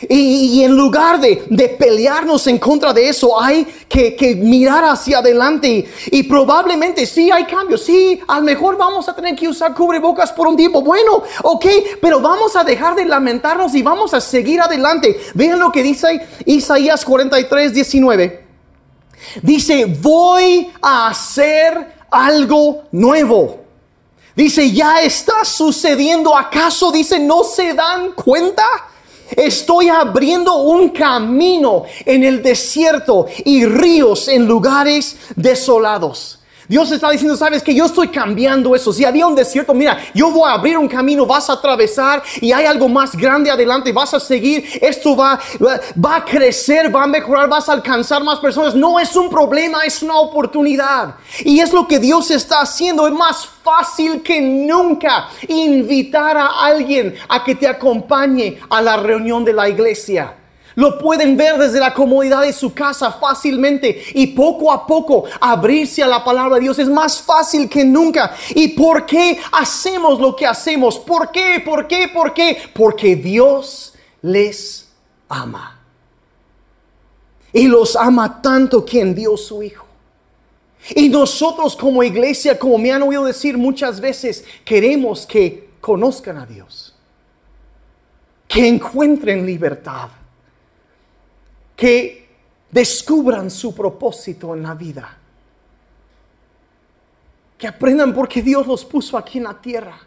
Y, 0.08 0.62
en 0.62 0.76
lugar 0.76 1.20
de, 1.20 1.36
pelearnos 1.78 2.46
en 2.46 2.58
contra 2.58 2.92
de 2.92 3.08
eso, 3.08 3.40
hay 3.40 3.64
que, 3.88 4.38
mirar 4.40 4.84
hacia 4.84 5.18
adelante. 5.18 5.88
Y, 6.06 6.22
probablemente 6.24 7.06
sí 7.06 7.30
hay 7.30 7.44
cambios. 7.44 7.82
Sí, 7.82 8.20
a 8.26 8.38
lo 8.38 8.44
mejor 8.44 8.76
vamos 8.76 9.08
a 9.08 9.14
tener 9.14 9.34
que 9.34 9.48
usar 9.48 9.74
cubrebocas 9.74 10.32
por 10.32 10.46
un 10.46 10.56
tiempo. 10.56 10.82
Bueno, 10.82 11.22
ok, 11.42 11.66
pero 12.00 12.20
vamos 12.20 12.56
a 12.56 12.64
dejar 12.64 12.94
de 12.94 13.04
lamentarnos 13.04 13.74
y 13.74 13.82
vamos 13.82 14.14
a 14.14 14.20
seguir 14.20 14.60
adelante. 14.60 15.18
Vean 15.34 15.58
lo 15.58 15.70
que 15.72 15.82
dice 15.82 16.26
Isaías 16.44 17.04
43, 17.04 17.72
19. 17.72 18.44
Dice, 19.42 19.86
voy 19.86 20.70
a 20.82 21.08
hacer 21.08 21.94
algo 22.10 22.84
nuevo. 22.92 23.60
Dice, 24.34 24.70
ya 24.72 25.00
está 25.02 25.44
sucediendo. 25.44 26.36
¿Acaso 26.36 26.90
dice, 26.90 27.18
no 27.18 27.44
se 27.44 27.72
dan 27.72 28.12
cuenta? 28.12 28.64
Estoy 29.30 29.88
abriendo 29.88 30.56
un 30.56 30.90
camino 30.90 31.84
en 32.04 32.24
el 32.24 32.42
desierto 32.42 33.26
y 33.44 33.64
ríos 33.64 34.28
en 34.28 34.46
lugares 34.46 35.16
desolados. 35.34 36.38
Dios 36.68 36.90
está 36.90 37.10
diciendo, 37.10 37.36
sabes 37.36 37.62
que 37.62 37.74
yo 37.74 37.84
estoy 37.84 38.08
cambiando 38.08 38.74
eso. 38.74 38.92
Si 38.92 39.04
había 39.04 39.26
un 39.26 39.34
desierto, 39.34 39.74
mira, 39.74 39.98
yo 40.14 40.30
voy 40.30 40.48
a 40.48 40.54
abrir 40.54 40.78
un 40.78 40.88
camino, 40.88 41.26
vas 41.26 41.50
a 41.50 41.54
atravesar 41.54 42.22
y 42.40 42.52
hay 42.52 42.64
algo 42.64 42.88
más 42.88 43.14
grande 43.16 43.50
adelante, 43.50 43.92
vas 43.92 44.14
a 44.14 44.20
seguir, 44.20 44.64
esto 44.80 45.16
va, 45.16 45.38
va 46.02 46.16
a 46.16 46.24
crecer, 46.24 46.94
va 46.94 47.04
a 47.04 47.06
mejorar, 47.06 47.48
vas 47.48 47.68
a 47.68 47.72
alcanzar 47.72 48.22
más 48.22 48.38
personas. 48.38 48.74
No 48.74 48.98
es 48.98 49.14
un 49.16 49.28
problema, 49.28 49.84
es 49.84 50.02
una 50.02 50.16
oportunidad. 50.18 51.16
Y 51.40 51.60
es 51.60 51.72
lo 51.72 51.86
que 51.86 51.98
Dios 51.98 52.30
está 52.30 52.60
haciendo. 52.60 53.06
Es 53.06 53.12
más 53.12 53.46
fácil 53.62 54.22
que 54.22 54.40
nunca 54.40 55.28
invitar 55.48 56.36
a 56.36 56.64
alguien 56.64 57.14
a 57.28 57.44
que 57.44 57.54
te 57.54 57.68
acompañe 57.68 58.58
a 58.70 58.80
la 58.80 58.96
reunión 58.96 59.44
de 59.44 59.52
la 59.52 59.68
iglesia. 59.68 60.34
Lo 60.76 60.98
pueden 60.98 61.36
ver 61.36 61.56
desde 61.56 61.78
la 61.78 61.94
comodidad 61.94 62.42
de 62.42 62.52
su 62.52 62.74
casa 62.74 63.12
fácilmente 63.12 64.02
y 64.14 64.28
poco 64.28 64.72
a 64.72 64.86
poco 64.86 65.24
abrirse 65.40 66.02
a 66.02 66.08
la 66.08 66.24
palabra 66.24 66.56
de 66.56 66.62
Dios 66.62 66.78
es 66.78 66.88
más 66.88 67.22
fácil 67.22 67.68
que 67.68 67.84
nunca. 67.84 68.34
¿Y 68.50 68.68
por 68.68 69.06
qué 69.06 69.38
hacemos 69.52 70.18
lo 70.20 70.34
que 70.34 70.46
hacemos? 70.46 70.98
¿Por 70.98 71.30
qué? 71.30 71.62
¿Por 71.64 71.86
qué? 71.86 72.08
¿Por 72.08 72.34
qué? 72.34 72.58
Porque 72.74 73.14
Dios 73.14 73.94
les 74.22 74.88
ama. 75.28 75.80
Y 77.52 77.68
los 77.68 77.94
ama 77.94 78.42
tanto 78.42 78.84
que 78.84 79.00
envió 79.00 79.36
su 79.36 79.62
Hijo. 79.62 79.86
Y 80.90 81.08
nosotros 81.08 81.76
como 81.76 82.02
iglesia, 82.02 82.58
como 82.58 82.78
me 82.78 82.92
han 82.92 83.02
oído 83.02 83.24
decir 83.24 83.56
muchas 83.56 84.00
veces, 84.00 84.44
queremos 84.64 85.24
que 85.24 85.70
conozcan 85.80 86.36
a 86.36 86.46
Dios. 86.46 86.94
Que 88.48 88.66
encuentren 88.66 89.46
libertad 89.46 90.08
que 91.76 92.28
descubran 92.70 93.50
su 93.50 93.74
propósito 93.74 94.54
en 94.54 94.62
la 94.62 94.74
vida. 94.74 95.16
Que 97.56 97.68
aprendan 97.68 98.12
porque 98.12 98.42
Dios 98.42 98.66
los 98.66 98.84
puso 98.84 99.16
aquí 99.16 99.38
en 99.38 99.44
la 99.44 99.60
tierra 99.60 99.98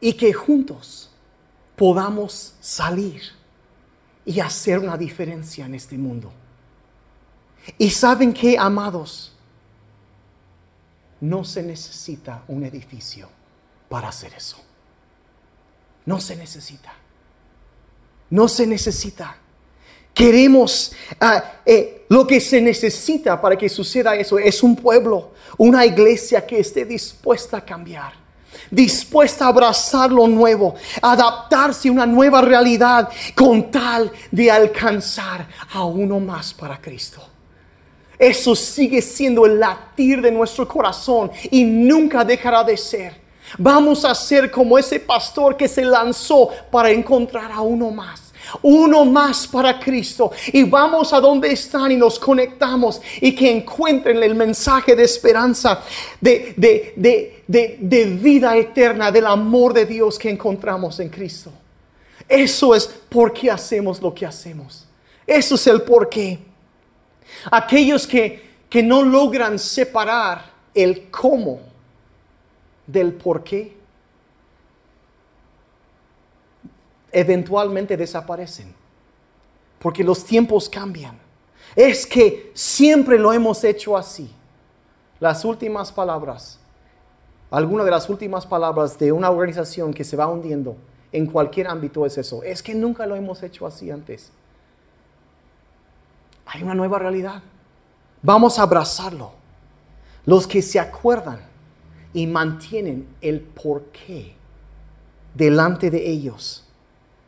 y 0.00 0.12
que 0.14 0.32
juntos 0.32 1.10
podamos 1.76 2.54
salir 2.60 3.22
y 4.24 4.40
hacer 4.40 4.78
una 4.78 4.96
diferencia 4.96 5.66
en 5.66 5.74
este 5.74 5.96
mundo. 5.96 6.32
Y 7.78 7.90
saben 7.90 8.32
que, 8.32 8.58
amados, 8.58 9.32
no 11.20 11.44
se 11.44 11.62
necesita 11.62 12.42
un 12.48 12.64
edificio 12.64 13.28
para 13.88 14.08
hacer 14.08 14.34
eso. 14.34 14.58
No 16.04 16.20
se 16.20 16.36
necesita. 16.36 16.92
No 18.30 18.48
se 18.48 18.66
necesita. 18.66 19.36
Queremos 20.14 20.92
ah, 21.20 21.42
eh, 21.66 22.06
lo 22.08 22.24
que 22.24 22.40
se 22.40 22.60
necesita 22.60 23.40
para 23.40 23.58
que 23.58 23.68
suceda 23.68 24.14
eso. 24.14 24.38
Es 24.38 24.62
un 24.62 24.76
pueblo, 24.76 25.32
una 25.58 25.84
iglesia 25.84 26.46
que 26.46 26.60
esté 26.60 26.84
dispuesta 26.84 27.56
a 27.56 27.64
cambiar, 27.64 28.12
dispuesta 28.70 29.44
a 29.44 29.48
abrazar 29.48 30.12
lo 30.12 30.28
nuevo, 30.28 30.76
adaptarse 31.02 31.88
a 31.88 31.92
una 31.92 32.06
nueva 32.06 32.40
realidad 32.40 33.08
con 33.34 33.72
tal 33.72 34.12
de 34.30 34.52
alcanzar 34.52 35.48
a 35.72 35.84
uno 35.84 36.20
más 36.20 36.54
para 36.54 36.80
Cristo. 36.80 37.20
Eso 38.16 38.54
sigue 38.54 39.02
siendo 39.02 39.44
el 39.44 39.58
latir 39.58 40.22
de 40.22 40.30
nuestro 40.30 40.68
corazón 40.68 41.32
y 41.50 41.64
nunca 41.64 42.24
dejará 42.24 42.62
de 42.62 42.76
ser. 42.76 43.24
Vamos 43.58 44.04
a 44.04 44.14
ser 44.14 44.48
como 44.48 44.78
ese 44.78 45.00
pastor 45.00 45.56
que 45.56 45.66
se 45.66 45.84
lanzó 45.84 46.50
para 46.70 46.90
encontrar 46.90 47.50
a 47.50 47.60
uno 47.60 47.90
más 47.90 48.23
uno 48.62 49.04
más 49.04 49.46
para 49.46 49.78
Cristo 49.78 50.30
y 50.52 50.64
vamos 50.64 51.12
a 51.12 51.20
donde 51.20 51.52
están 51.52 51.92
y 51.92 51.96
nos 51.96 52.18
conectamos 52.18 53.00
y 53.20 53.34
que 53.34 53.50
encuentren 53.50 54.22
el 54.22 54.34
mensaje 54.34 54.94
de 54.94 55.04
esperanza, 55.04 55.82
de, 56.20 56.54
de, 57.46 58.04
vida 58.20 58.56
eterna, 58.56 59.10
del 59.10 59.26
amor 59.26 59.72
de 59.72 59.86
Dios 59.86 60.18
que 60.18 60.30
encontramos 60.30 61.00
en 61.00 61.08
Cristo. 61.08 61.52
Eso 62.28 62.74
es 62.74 62.86
por 62.86 63.32
qué 63.32 63.50
hacemos 63.50 64.00
lo 64.00 64.14
que 64.14 64.26
hacemos. 64.26 64.86
Eso 65.26 65.54
es 65.54 65.66
el 65.66 65.82
por 65.82 66.08
qué. 66.08 66.38
Aquellos 67.50 68.06
que, 68.06 68.42
que 68.68 68.82
no 68.82 69.02
logran 69.02 69.58
separar 69.58 70.52
el 70.74 71.10
cómo 71.10 71.60
del 72.86 73.12
por 73.12 73.42
qué 73.44 73.83
eventualmente 77.14 77.96
desaparecen. 77.96 78.74
Porque 79.78 80.04
los 80.04 80.24
tiempos 80.24 80.68
cambian. 80.68 81.18
Es 81.76 82.06
que 82.06 82.50
siempre 82.54 83.18
lo 83.18 83.32
hemos 83.32 83.62
hecho 83.64 83.96
así. 83.96 84.30
Las 85.20 85.44
últimas 85.44 85.92
palabras, 85.92 86.58
alguna 87.50 87.84
de 87.84 87.90
las 87.90 88.08
últimas 88.10 88.44
palabras 88.44 88.98
de 88.98 89.12
una 89.12 89.30
organización 89.30 89.94
que 89.94 90.04
se 90.04 90.16
va 90.16 90.26
hundiendo 90.26 90.76
en 91.12 91.26
cualquier 91.26 91.68
ámbito 91.68 92.04
es 92.04 92.18
eso. 92.18 92.42
Es 92.42 92.62
que 92.62 92.74
nunca 92.74 93.06
lo 93.06 93.14
hemos 93.14 93.42
hecho 93.42 93.66
así 93.66 93.90
antes. 93.90 94.32
Hay 96.46 96.62
una 96.62 96.74
nueva 96.74 96.98
realidad. 96.98 97.42
Vamos 98.22 98.58
a 98.58 98.62
abrazarlo. 98.62 99.32
Los 100.26 100.46
que 100.46 100.62
se 100.62 100.80
acuerdan 100.80 101.40
y 102.12 102.26
mantienen 102.26 103.06
el 103.20 103.40
porqué 103.40 104.34
delante 105.34 105.90
de 105.90 106.08
ellos 106.08 106.63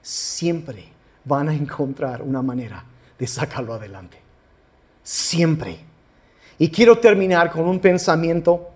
siempre 0.07 0.85
van 1.25 1.49
a 1.49 1.55
encontrar 1.55 2.23
una 2.23 2.41
manera 2.41 2.85
de 3.19 3.27
sacarlo 3.27 3.75
adelante. 3.75 4.17
Siempre. 5.03 5.81
Y 6.59 6.71
quiero 6.71 6.99
terminar 6.99 7.51
con 7.51 7.67
un 7.67 7.81
pensamiento, 7.81 8.69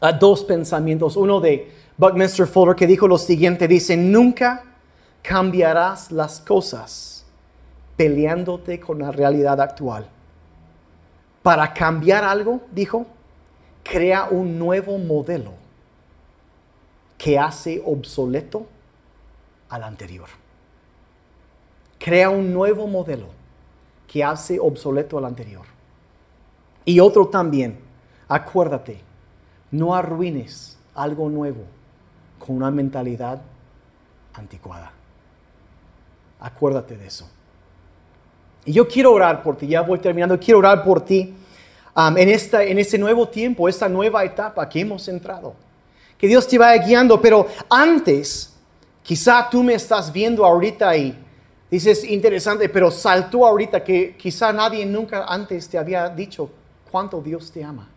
a 0.00 0.12
dos 0.12 0.42
pensamientos. 0.44 1.16
Uno 1.16 1.40
de 1.40 1.70
Buckminster 1.98 2.46
Fuller 2.46 2.74
que 2.74 2.86
dijo 2.86 3.06
lo 3.06 3.18
siguiente, 3.18 3.68
dice, 3.68 3.98
nunca 3.98 4.64
cambiarás 5.20 6.10
las 6.10 6.40
cosas 6.40 7.26
peleándote 7.98 8.80
con 8.80 9.00
la 9.00 9.12
realidad 9.12 9.60
actual. 9.60 10.08
Para 11.42 11.74
cambiar 11.74 12.24
algo, 12.24 12.62
dijo, 12.72 13.04
crea 13.82 14.28
un 14.30 14.58
nuevo 14.58 14.96
modelo 14.96 15.52
que 17.18 17.38
hace 17.38 17.82
obsoleto 17.84 18.66
al 19.70 19.84
anterior. 19.84 20.28
Crea 21.98 22.28
un 22.28 22.52
nuevo 22.52 22.86
modelo 22.86 23.26
que 24.06 24.22
hace 24.22 24.58
obsoleto 24.60 25.16
al 25.16 25.24
anterior. 25.24 25.64
Y 26.84 26.98
otro 27.00 27.28
también, 27.28 27.78
acuérdate, 28.28 29.00
no 29.70 29.94
arruines 29.94 30.78
algo 30.94 31.28
nuevo 31.28 31.64
con 32.38 32.56
una 32.56 32.70
mentalidad 32.70 33.40
anticuada. 34.34 34.92
Acuérdate 36.40 36.96
de 36.96 37.06
eso. 37.06 37.28
Y 38.64 38.72
yo 38.72 38.88
quiero 38.88 39.12
orar 39.12 39.42
por 39.42 39.56
ti, 39.56 39.68
ya 39.68 39.82
voy 39.82 39.98
terminando, 39.98 40.38
quiero 40.38 40.58
orar 40.58 40.82
por 40.82 41.04
ti 41.04 41.34
en, 41.96 42.28
esta, 42.28 42.62
en 42.62 42.78
este 42.78 42.98
nuevo 42.98 43.28
tiempo, 43.28 43.68
esta 43.68 43.88
nueva 43.88 44.24
etapa 44.24 44.68
que 44.68 44.80
hemos 44.80 45.06
entrado. 45.08 45.54
Que 46.18 46.26
Dios 46.26 46.46
te 46.46 46.58
vaya 46.58 46.82
guiando, 46.82 47.20
pero 47.20 47.46
antes 47.68 48.49
Quizá 49.02 49.48
tú 49.50 49.62
me 49.62 49.74
estás 49.74 50.12
viendo 50.12 50.44
ahorita 50.44 50.96
y 50.96 51.16
dices, 51.70 52.04
interesante, 52.04 52.68
pero 52.68 52.90
saltó 52.90 53.46
ahorita 53.46 53.82
que 53.82 54.16
quizá 54.16 54.52
nadie 54.52 54.84
nunca 54.86 55.24
antes 55.24 55.68
te 55.68 55.78
había 55.78 56.08
dicho 56.08 56.50
cuánto 56.90 57.20
Dios 57.20 57.50
te 57.50 57.64
ama. 57.64 57.88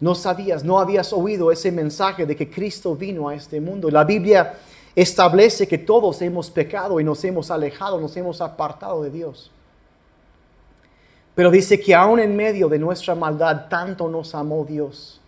No 0.00 0.14
sabías, 0.14 0.64
no 0.64 0.80
habías 0.80 1.12
oído 1.12 1.52
ese 1.52 1.70
mensaje 1.70 2.26
de 2.26 2.34
que 2.34 2.50
Cristo 2.50 2.96
vino 2.96 3.28
a 3.28 3.34
este 3.34 3.60
mundo. 3.60 3.88
La 3.88 4.02
Biblia 4.02 4.54
establece 4.96 5.68
que 5.68 5.78
todos 5.78 6.20
hemos 6.22 6.50
pecado 6.50 6.98
y 6.98 7.04
nos 7.04 7.22
hemos 7.24 7.50
alejado, 7.50 8.00
nos 8.00 8.16
hemos 8.16 8.40
apartado 8.40 9.02
de 9.02 9.10
Dios. 9.10 9.50
Pero 11.34 11.50
dice 11.50 11.80
que 11.80 11.94
aún 11.94 12.20
en 12.20 12.36
medio 12.36 12.68
de 12.68 12.78
nuestra 12.78 13.14
maldad, 13.14 13.68
tanto 13.68 14.08
nos 14.08 14.34
amó 14.34 14.64
Dios 14.64 15.20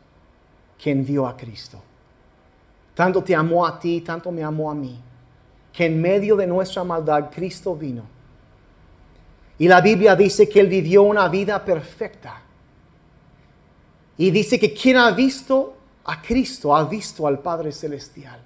que 0.77 0.91
envió 0.91 1.27
a 1.27 1.37
Cristo. 1.37 1.81
Tanto 2.95 3.23
te 3.23 3.35
amó 3.35 3.67
a 3.67 3.79
ti, 3.79 4.01
tanto 4.01 4.31
me 4.31 4.43
amó 4.43 4.71
a 4.71 4.75
mí, 4.75 4.99
que 5.73 5.87
en 5.87 6.01
medio 6.01 6.37
de 6.37 6.47
nuestra 6.47 6.85
maldad 6.85 7.31
Cristo 7.31 7.75
vino. 7.75 8.03
Y 9.59 9.69
la 9.69 9.81
Biblia 9.81 10.15
dice 10.17 10.49
que 10.49 10.61
Él 10.61 10.69
vivió 10.69 11.03
una 11.03 11.29
vida 11.29 11.65
perfecta. 11.65 12.41
Y 14.17 14.31
dice 14.31 14.59
que 14.59 14.73
quien 14.73 14.97
ha 14.97 15.11
visto 15.11 15.77
a 16.05 16.21
Cristo 16.23 16.75
ha 16.75 16.85
visto 16.85 17.27
al 17.27 17.41
Padre 17.41 17.73
Celestial. 17.73 18.39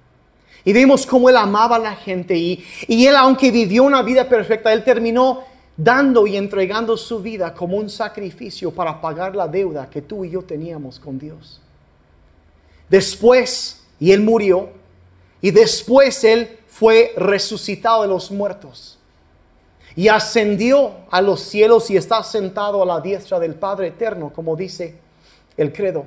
Y 0.64 0.72
vemos 0.72 1.06
cómo 1.06 1.28
Él 1.28 1.36
amaba 1.36 1.76
a 1.76 1.80
la 1.80 1.94
gente 1.94 2.36
y, 2.36 2.64
y 2.86 3.06
Él, 3.06 3.16
aunque 3.16 3.50
vivió 3.50 3.84
una 3.84 4.02
vida 4.02 4.28
perfecta, 4.28 4.72
Él 4.72 4.82
terminó 4.82 5.44
dando 5.76 6.26
y 6.26 6.36
entregando 6.36 6.96
su 6.96 7.20
vida 7.20 7.54
como 7.54 7.76
un 7.76 7.88
sacrificio 7.88 8.72
para 8.72 9.00
pagar 9.00 9.36
la 9.36 9.46
deuda 9.46 9.88
que 9.88 10.02
tú 10.02 10.24
y 10.24 10.30
yo 10.30 10.42
teníamos 10.42 10.98
con 10.98 11.18
Dios. 11.18 11.60
Después 12.88 13.78
y 14.00 14.12
él 14.12 14.20
murió 14.20 14.70
y 15.40 15.50
después 15.50 16.22
él 16.24 16.58
fue 16.66 17.12
resucitado 17.16 18.02
de 18.02 18.08
los 18.08 18.30
muertos 18.30 18.98
y 19.96 20.06
ascendió 20.08 20.92
a 21.10 21.20
los 21.20 21.40
cielos 21.40 21.90
y 21.90 21.96
está 21.96 22.22
sentado 22.22 22.82
a 22.82 22.86
la 22.86 23.00
diestra 23.00 23.40
del 23.40 23.56
Padre 23.56 23.88
eterno, 23.88 24.32
como 24.32 24.54
dice 24.54 24.96
el 25.56 25.72
credo. 25.72 26.06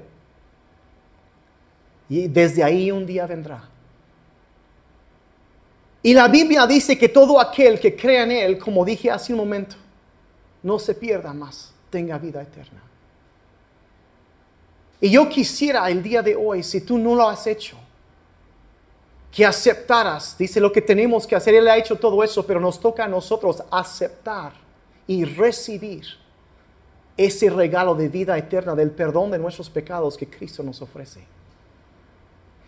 Y 2.07 2.27
desde 2.27 2.63
ahí 2.63 2.89
un 2.89 3.05
día 3.05 3.25
vendrá. 3.27 3.67
Y 6.03 6.13
la 6.13 6.27
Biblia 6.27 6.65
dice 6.65 6.97
que 6.97 7.09
todo 7.09 7.39
aquel 7.39 7.79
que 7.79 7.95
crea 7.95 8.23
en 8.23 8.31
Él, 8.31 8.57
como 8.57 8.83
dije 8.85 9.11
hace 9.11 9.33
un 9.33 9.39
momento, 9.39 9.75
no 10.63 10.79
se 10.79 10.95
pierda 10.95 11.33
más, 11.33 11.73
tenga 11.89 12.17
vida 12.17 12.41
eterna. 12.41 12.81
Y 15.01 15.09
yo 15.09 15.27
quisiera 15.27 15.89
el 15.89 16.01
día 16.01 16.21
de 16.21 16.35
hoy, 16.35 16.63
si 16.63 16.81
tú 16.81 16.97
no 16.97 17.15
lo 17.15 17.27
has 17.27 17.45
hecho, 17.45 17.77
que 19.31 19.45
aceptaras, 19.45 20.37
dice 20.37 20.59
lo 20.59 20.71
que 20.71 20.81
tenemos 20.81 21.25
que 21.25 21.35
hacer, 21.35 21.55
Él 21.55 21.67
ha 21.69 21.77
hecho 21.77 21.95
todo 21.95 22.21
eso, 22.21 22.45
pero 22.45 22.59
nos 22.59 22.79
toca 22.79 23.05
a 23.05 23.07
nosotros 23.07 23.63
aceptar 23.71 24.51
y 25.07 25.23
recibir 25.23 26.03
ese 27.15 27.49
regalo 27.49 27.95
de 27.95 28.09
vida 28.09 28.37
eterna, 28.37 28.75
del 28.75 28.91
perdón 28.91 29.31
de 29.31 29.39
nuestros 29.39 29.69
pecados 29.69 30.17
que 30.17 30.27
Cristo 30.27 30.63
nos 30.63 30.81
ofrece. 30.81 31.23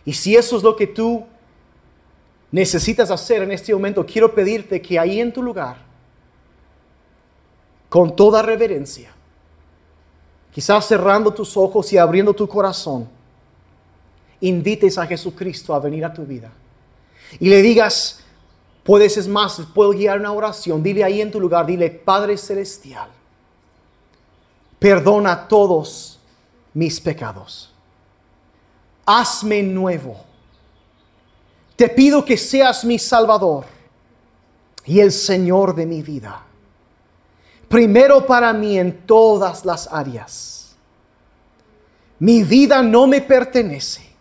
Y 0.06 0.14
si 0.14 0.36
eso 0.36 0.58
es 0.58 0.64
lo 0.64 0.76
que 0.76 0.88
tú 0.88 1.26
necesitas 2.52 3.12
hacer 3.12 3.42
en 3.42 3.52
este 3.52 3.74
momento, 3.74 4.06
quiero 4.06 4.34
pedirte 4.34 4.82
que 4.82 4.98
ahí 4.98 5.20
en 5.20 5.34
tu 5.34 5.42
lugar, 5.42 5.78
con 7.90 8.16
toda 8.16 8.42
reverencia, 8.42 9.12
quizás 10.54 10.88
cerrando 10.88 11.34
tus 11.34 11.58
ojos 11.58 11.92
y 11.92 11.98
abriendo 11.98 12.34
tu 12.34 12.48
corazón, 12.48 13.10
invites 14.44 14.98
a 14.98 15.08
Jesucristo 15.08 15.74
a 15.74 15.80
venir 15.80 16.04
a 16.04 16.14
tu 16.14 16.26
vida. 16.26 16.52
Y 17.40 17.50
le 17.50 17.62
digas, 17.62 18.20
puedes 18.84 19.18
es 19.18 19.28
más, 19.28 19.62
puedo 19.74 19.92
guiar 19.92 20.20
una 20.20 20.34
oración, 20.34 20.84
dile 20.84 21.04
ahí 21.04 21.22
en 21.22 21.32
tu 21.32 21.40
lugar, 21.40 21.66
dile, 21.66 21.90
Padre 21.90 22.38
Celestial, 22.38 23.10
perdona 24.80 25.48
todos 25.48 26.20
mis 26.74 27.00
pecados, 27.00 27.72
hazme 29.06 29.64
nuevo, 29.64 30.24
te 31.76 31.88
pido 31.90 32.24
que 32.24 32.38
seas 32.38 32.84
mi 32.84 33.00
Salvador 33.00 33.66
y 34.86 35.00
el 35.00 35.12
Señor 35.12 35.74
de 35.74 35.86
mi 35.86 36.02
vida, 36.02 36.44
primero 37.70 38.26
para 38.28 38.52
mí 38.52 38.78
en 38.78 39.06
todas 39.08 39.66
las 39.66 39.88
áreas. 39.92 40.76
Mi 42.20 42.44
vida 42.44 42.82
no 42.84 43.08
me 43.08 43.20
pertenece 43.22 44.13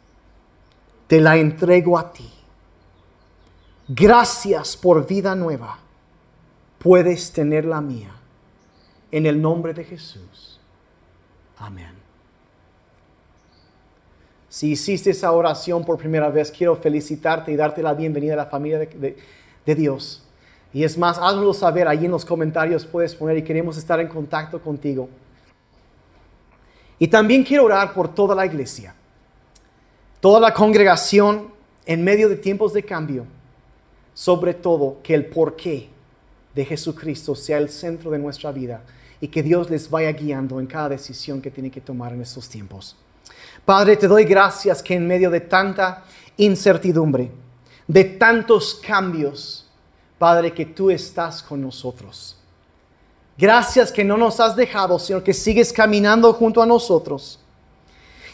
te 1.13 1.21
la 1.21 1.37
entrego 1.37 1.99
a 1.99 2.11
ti. 2.11 2.27
Gracias 3.87 4.79
por 4.79 5.07
vida 5.07 5.35
nueva. 5.35 5.79
Puedes 6.79 7.31
tener 7.31 7.67
la 7.67 7.83
mía. 7.83 8.13
En 9.11 9.27
el 9.27 9.43
nombre 9.43 9.75
de 9.75 9.85
Jesús. 9.85 10.59
Amén. 11.59 11.93
Si 14.49 14.71
hiciste 14.71 15.11
esa 15.11 15.33
oración 15.33 15.85
por 15.85 15.99
primera 15.99 16.31
vez, 16.31 16.51
quiero 16.51 16.77
felicitarte 16.77 17.53
y 17.53 17.57
darte 17.57 17.83
la 17.83 17.93
bienvenida 17.93 18.33
a 18.33 18.37
la 18.37 18.47
familia 18.47 18.79
de, 18.79 19.75
Dios. 19.75 20.25
Y 20.73 20.83
es 20.83 20.97
más, 20.97 21.19
hazlo 21.19 21.53
saber 21.53 21.89
allí 21.89 22.07
en 22.07 22.13
los 22.13 22.25
comentarios, 22.25 22.87
puedes 22.87 23.15
poner 23.15 23.37
y 23.37 23.45
queremos 23.45 23.77
estar 23.77 24.01
en 24.01 24.09
contacto 24.09 24.63
contigo. 24.63 25.11
Y 26.99 27.07
también 27.09 27.45
quiero 27.45 27.67
orar 27.67 27.93
por 27.93 28.15
toda 28.15 28.35
la 28.35 28.47
iglesia 28.47 28.95
toda 30.23 30.39
la 30.39 30.55
congregación 30.55 31.49
en 31.85 32.05
medio 32.05 32.29
de 32.29 32.37
tiempos 32.37 32.73
de 32.73 32.85
cambio, 32.85 33.27
sobre 34.15 34.55
todo 34.55 34.99
que 35.03 35.15
el 35.15 35.27
porqué 35.27 35.89
de 36.55 36.65
Jesucristo 36.65 37.35
sea 37.35 37.59
el 37.59 37.69
centro 37.69 38.09
de 38.13 38.21
nuestra 38.21 38.53
vida 38.53 38.85
y 39.21 39.27
que 39.27 39.43
Dios 39.43 39.69
les 39.69 39.91
vaya 39.91 40.13
guiando 40.13 40.61
en 40.61 40.69
cada 40.69 40.91
decisión 40.91 41.43
que 41.43 41.51
tienen 41.51 41.73
que 41.73 41.81
tomar 41.81 42.13
en 42.13 42.23
estos 42.23 42.49
tiempos. 42.49 42.95
Padre, 43.65 43.97
te 43.97 44.07
doy 44.07 44.23
gracias 44.23 44.81
que 44.81 44.95
en 44.95 45.09
medio 45.09 45.29
de 45.29 45.41
tanta 45.41 46.05
incertidumbre, 46.37 47.33
de 47.89 48.05
tantos 48.05 48.77
cambios, 48.77 49.69
Padre, 50.21 50.55
que 50.55 50.67
tú 50.67 50.89
estás 50.93 51.43
con 51.43 51.61
nosotros. 51.61 52.39
Gracias 53.37 53.91
que 53.91 54.05
no 54.05 54.17
nos 54.17 54.39
has 54.39 54.55
dejado, 54.55 55.01
sino 55.01 55.25
que 55.25 55.35
sigues 55.35 55.73
caminando 55.73 56.33
junto 56.33 56.63
a 56.63 56.67
nosotros. 56.67 57.42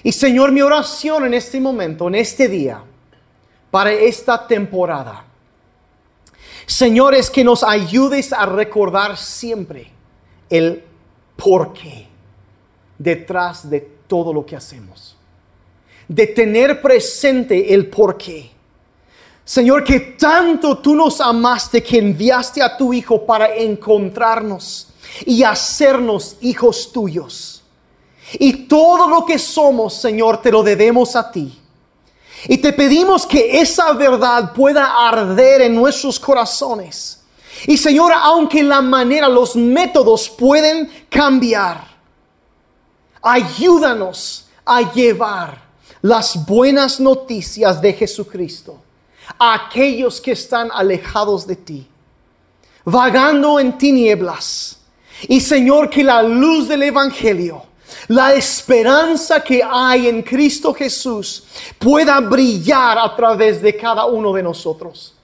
Y 0.09 0.13
Señor, 0.13 0.53
mi 0.53 0.63
oración 0.63 1.27
en 1.27 1.35
este 1.35 1.61
momento, 1.61 2.09
en 2.09 2.15
este 2.15 2.49
día, 2.49 2.83
para 3.71 3.93
esta 3.93 4.47
temporada, 4.47 5.23
Señor, 6.65 7.15
es 7.15 7.29
que 7.29 7.45
nos 7.45 7.63
ayudes 7.63 8.33
a 8.33 8.47
recordar 8.47 9.19
siempre 9.19 9.93
el 10.49 10.83
porqué 11.37 12.07
detrás 12.97 13.69
de 13.69 13.81
todo 14.07 14.33
lo 14.33 14.47
que 14.47 14.57
hacemos. 14.57 15.15
De 16.09 16.27
tener 16.29 16.81
presente 16.81 17.75
el 17.75 17.89
porqué. 17.89 18.51
Señor, 19.45 19.85
que 19.85 20.01
tanto 20.01 20.79
tú 20.79 20.95
nos 20.95 21.21
amaste 21.21 21.83
que 21.83 21.99
enviaste 21.99 22.63
a 22.63 22.79
tu 22.79 22.95
Hijo 22.95 23.27
para 23.27 23.55
encontrarnos 23.55 24.89
y 25.27 25.43
hacernos 25.43 26.39
hijos 26.41 26.91
tuyos. 26.95 27.58
Y 28.35 28.53
todo 28.67 29.09
lo 29.09 29.25
que 29.25 29.39
somos, 29.39 29.95
Señor, 29.95 30.43
te 30.43 30.51
lo 30.51 30.63
debemos 30.63 31.17
a 31.17 31.31
ti. 31.31 31.59
Y 32.47 32.59
te 32.59 32.73
pedimos 32.73 33.27
que 33.27 33.61
esa 33.61 33.93
verdad 33.93 34.53
pueda 34.53 35.09
arder 35.09 35.63
en 35.63 35.75
nuestros 35.75 36.21
corazones. 36.21 37.23
Y 37.67 37.77
Señor, 37.77 38.13
aunque 38.15 38.63
la 38.63 38.81
manera, 38.81 39.29
los 39.29 39.57
métodos 39.57 40.29
pueden 40.29 40.89
cambiar, 41.09 41.85
ayúdanos 43.21 44.47
a 44.65 44.93
llevar 44.93 45.61
las 46.03 46.47
buenas 46.47 47.01
noticias 47.01 47.81
de 47.81 47.93
Jesucristo 47.93 48.79
a 49.39 49.55
aquellos 49.55 50.21
que 50.21 50.33
están 50.33 50.71
alejados 50.73 51.47
de 51.47 51.57
ti, 51.57 51.89
vagando 52.85 53.59
en 53.59 53.77
tinieblas. 53.77 54.79
Y 55.27 55.41
Señor, 55.41 55.91
que 55.91 56.05
la 56.05 56.23
luz 56.23 56.69
del 56.69 56.85
Evangelio 56.85 57.68
la 58.09 58.35
esperanza 58.35 59.43
que 59.43 59.63
hay 59.63 60.09
en 60.09 60.23
Cristo 60.23 60.73
Jesús 60.75 61.45
pueda 61.79 62.21
brillar 62.21 62.99
a 62.99 63.15
través 63.15 63.61
de 63.61 63.77
cada 63.77 64.07
uno 64.07 64.33
de 64.33 64.43
nosotros. 64.43 65.15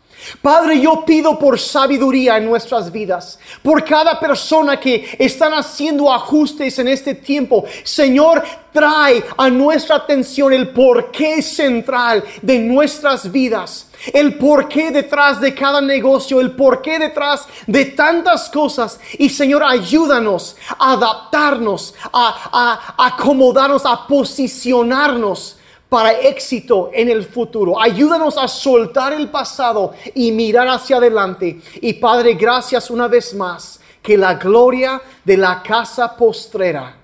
Padre, 0.40 0.80
yo 0.80 1.04
pido 1.04 1.38
por 1.38 1.58
sabiduría 1.58 2.38
en 2.38 2.46
nuestras 2.46 2.90
vidas, 2.90 3.38
por 3.62 3.84
cada 3.84 4.18
persona 4.18 4.78
que 4.78 5.16
están 5.18 5.52
haciendo 5.54 6.12
ajustes 6.12 6.78
en 6.78 6.88
este 6.88 7.14
tiempo. 7.14 7.64
Señor, 7.82 8.42
trae 8.72 9.24
a 9.36 9.48
nuestra 9.50 9.96
atención 9.96 10.52
el 10.52 10.70
porqué 10.70 11.42
central 11.42 12.24
de 12.42 12.58
nuestras 12.58 13.30
vidas 13.30 13.88
el 14.12 14.36
porqué 14.36 14.90
detrás 14.90 15.40
de 15.40 15.54
cada 15.54 15.80
negocio, 15.80 16.40
el 16.40 16.52
porqué 16.52 16.98
detrás 16.98 17.46
de 17.66 17.86
tantas 17.86 18.50
cosas. 18.50 19.00
Y 19.18 19.28
Señor, 19.28 19.62
ayúdanos 19.62 20.56
a 20.78 20.92
adaptarnos, 20.92 21.94
a, 22.12 22.94
acomodarnos, 22.98 23.86
a 23.86 24.06
posicionarnos 24.06 25.56
para 25.94 26.10
éxito 26.10 26.90
en 26.92 27.08
el 27.08 27.22
futuro. 27.22 27.80
Ayúdanos 27.80 28.36
a 28.36 28.48
soltar 28.48 29.12
el 29.12 29.28
pasado 29.30 29.92
y 30.12 30.32
mirar 30.32 30.66
hacia 30.66 30.96
adelante. 30.96 31.60
Y 31.80 31.92
Padre, 31.92 32.34
gracias 32.34 32.90
una 32.90 33.06
vez 33.06 33.32
más 33.32 33.78
que 34.02 34.18
la 34.18 34.34
gloria 34.34 35.00
de 35.24 35.36
la 35.36 35.62
casa 35.62 36.16
postrera 36.16 36.96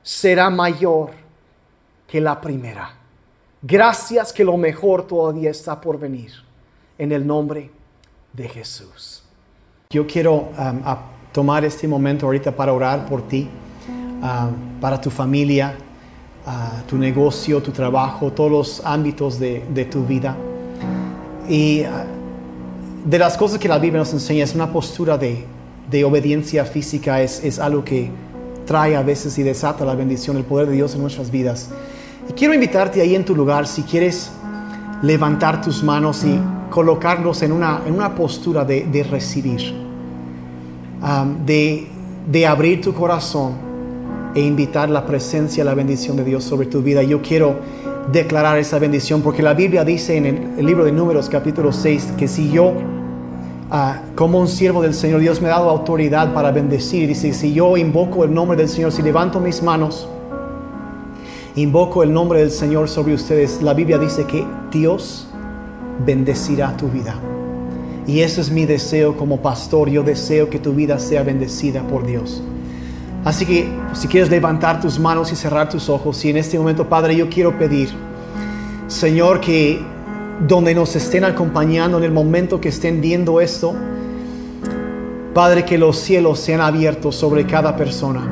será 0.00 0.48
mayor 0.48 1.10
que 2.06 2.20
la 2.20 2.40
primera. 2.40 2.94
Gracias 3.62 4.32
que 4.32 4.44
lo 4.44 4.56
mejor 4.56 5.08
todavía 5.08 5.50
está 5.50 5.80
por 5.80 5.98
venir. 5.98 6.30
En 6.98 7.10
el 7.10 7.26
nombre 7.26 7.68
de 8.32 8.48
Jesús. 8.48 9.24
Yo 9.90 10.06
quiero 10.06 10.50
um, 10.56 10.82
tomar 11.32 11.64
este 11.64 11.88
momento 11.88 12.26
ahorita 12.26 12.54
para 12.54 12.72
orar 12.72 13.06
por 13.06 13.26
ti, 13.26 13.48
um, 14.22 14.80
para 14.80 15.00
tu 15.00 15.10
familia, 15.10 15.76
uh, 16.46 16.86
tu 16.86 16.96
negocio, 16.96 17.62
tu 17.62 17.70
trabajo, 17.70 18.32
todos 18.32 18.50
los 18.50 18.82
ámbitos 18.84 19.38
de, 19.38 19.88
tu 19.90 20.04
vida. 20.04 20.36
Y 21.48 21.82
uh, 21.82 21.86
de 23.04 23.18
las 23.18 23.36
cosas 23.36 23.58
que 23.58 23.68
la 23.68 23.78
Biblia 23.78 24.00
nos 24.00 24.12
enseña 24.12 24.44
es 24.44 24.54
una 24.54 24.72
postura 24.72 25.18
de, 25.18 25.46
obediencia 26.04 26.64
física, 26.64 27.20
es, 27.20 27.42
es 27.42 27.58
algo 27.58 27.84
que 27.84 28.10
trae 28.64 28.94
a 28.94 29.02
veces 29.02 29.36
y 29.38 29.42
desata 29.42 29.84
la 29.84 29.94
bendición, 29.94 30.36
el 30.36 30.44
poder 30.44 30.68
de 30.68 30.74
Dios 30.74 30.94
en 30.94 31.02
nuestras 31.02 31.30
vidas. 31.30 31.70
Y 32.28 32.32
quiero 32.32 32.54
invitarte 32.54 33.00
ahí 33.00 33.16
en 33.16 33.24
tu 33.24 33.34
lugar, 33.34 33.66
si 33.66 33.82
quieres 33.82 34.30
levantar 35.02 35.60
tus 35.60 35.82
manos 35.82 36.22
y 36.24 36.38
colocarlos 36.70 37.42
en 37.42 37.52
una, 37.52 37.82
en 37.86 37.94
una 37.94 38.14
postura 38.14 38.64
de, 38.64 39.06
recibir, 39.10 39.74
um, 41.02 41.44
de, 41.44 41.88
de 42.30 42.46
abrir 42.46 42.80
tu 42.80 42.94
corazón 42.94 43.69
e 44.34 44.40
invitar 44.40 44.90
la 44.90 45.06
presencia, 45.06 45.64
la 45.64 45.74
bendición 45.74 46.16
de 46.16 46.24
Dios 46.24 46.44
sobre 46.44 46.66
tu 46.66 46.82
vida. 46.82 47.02
Yo 47.02 47.22
quiero 47.22 47.56
declarar 48.12 48.58
esa 48.58 48.78
bendición, 48.78 49.22
porque 49.22 49.42
la 49.42 49.54
Biblia 49.54 49.84
dice 49.84 50.16
en 50.16 50.26
el, 50.26 50.66
libro 50.66 50.84
de 50.84 50.92
Números 50.92 51.28
capítulo 51.28 51.72
6 51.72 52.14
que 52.16 52.28
si 52.28 52.50
yo 52.50 52.74
Ah, 53.72 54.02
como 54.16 54.40
un 54.40 54.48
siervo 54.48 54.82
del 54.82 54.94
Señor, 54.94 55.20
Dios 55.20 55.40
me 55.40 55.46
ha 55.46 55.52
dado 55.52 55.70
autoridad 55.70 56.34
para 56.34 56.50
bendecir. 56.50 57.06
Dice, 57.06 57.32
si 57.32 57.54
yo 57.54 57.76
invoco 57.76 58.24
el 58.24 58.34
nombre 58.34 58.56
del 58.56 58.68
Señor, 58.68 58.90
si 58.90 59.00
levanto 59.00 59.38
mis 59.38 59.62
manos, 59.62 60.08
invoco 61.54 62.02
el 62.02 62.12
nombre 62.12 62.40
del 62.40 62.50
Señor 62.50 62.88
sobre 62.88 63.14
ustedes, 63.14 63.62
la 63.62 63.72
Biblia 63.72 63.96
dice 63.96 64.24
que 64.24 64.44
Dios 64.72 65.28
bendecirá 66.04 66.76
tu 66.76 66.88
vida. 66.88 67.14
Y 68.08 68.22
ese 68.22 68.40
es 68.40 68.50
mi 68.50 68.66
deseo 68.66 69.16
como 69.16 69.40
pastor. 69.40 69.88
Yo 69.88 70.02
deseo 70.02 70.50
que 70.50 70.58
tu 70.58 70.72
vida 70.72 70.98
sea 70.98 71.22
bendecida 71.22 71.82
por 71.82 72.04
Dios. 72.04 72.42
Así 73.24 73.44
que 73.44 73.68
si 73.92 74.08
quieres 74.08 74.30
levantar 74.30 74.80
tus 74.80 74.98
manos 74.98 75.30
y 75.30 75.36
cerrar 75.36 75.68
tus 75.68 75.88
ojos, 75.88 76.24
y 76.24 76.30
en 76.30 76.38
este 76.38 76.58
momento, 76.58 76.88
Padre, 76.88 77.14
yo 77.14 77.28
quiero 77.28 77.58
pedir, 77.58 77.90
Señor, 78.88 79.40
que 79.40 79.80
donde 80.46 80.74
nos 80.74 80.96
estén 80.96 81.24
acompañando 81.24 81.98
en 81.98 82.04
el 82.04 82.12
momento 82.12 82.60
que 82.60 82.70
estén 82.70 83.00
viendo 83.02 83.40
esto, 83.40 83.74
Padre, 85.34 85.64
que 85.64 85.76
los 85.76 85.98
cielos 85.98 86.40
sean 86.40 86.62
abiertos 86.62 87.14
sobre 87.14 87.46
cada 87.46 87.76
persona. 87.76 88.22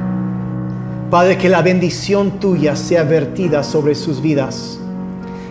Padre, 1.10 1.38
que 1.38 1.48
la 1.48 1.62
bendición 1.62 2.40
tuya 2.40 2.74
sea 2.74 3.02
vertida 3.04 3.62
sobre 3.62 3.94
sus 3.94 4.20
vidas. 4.20 4.80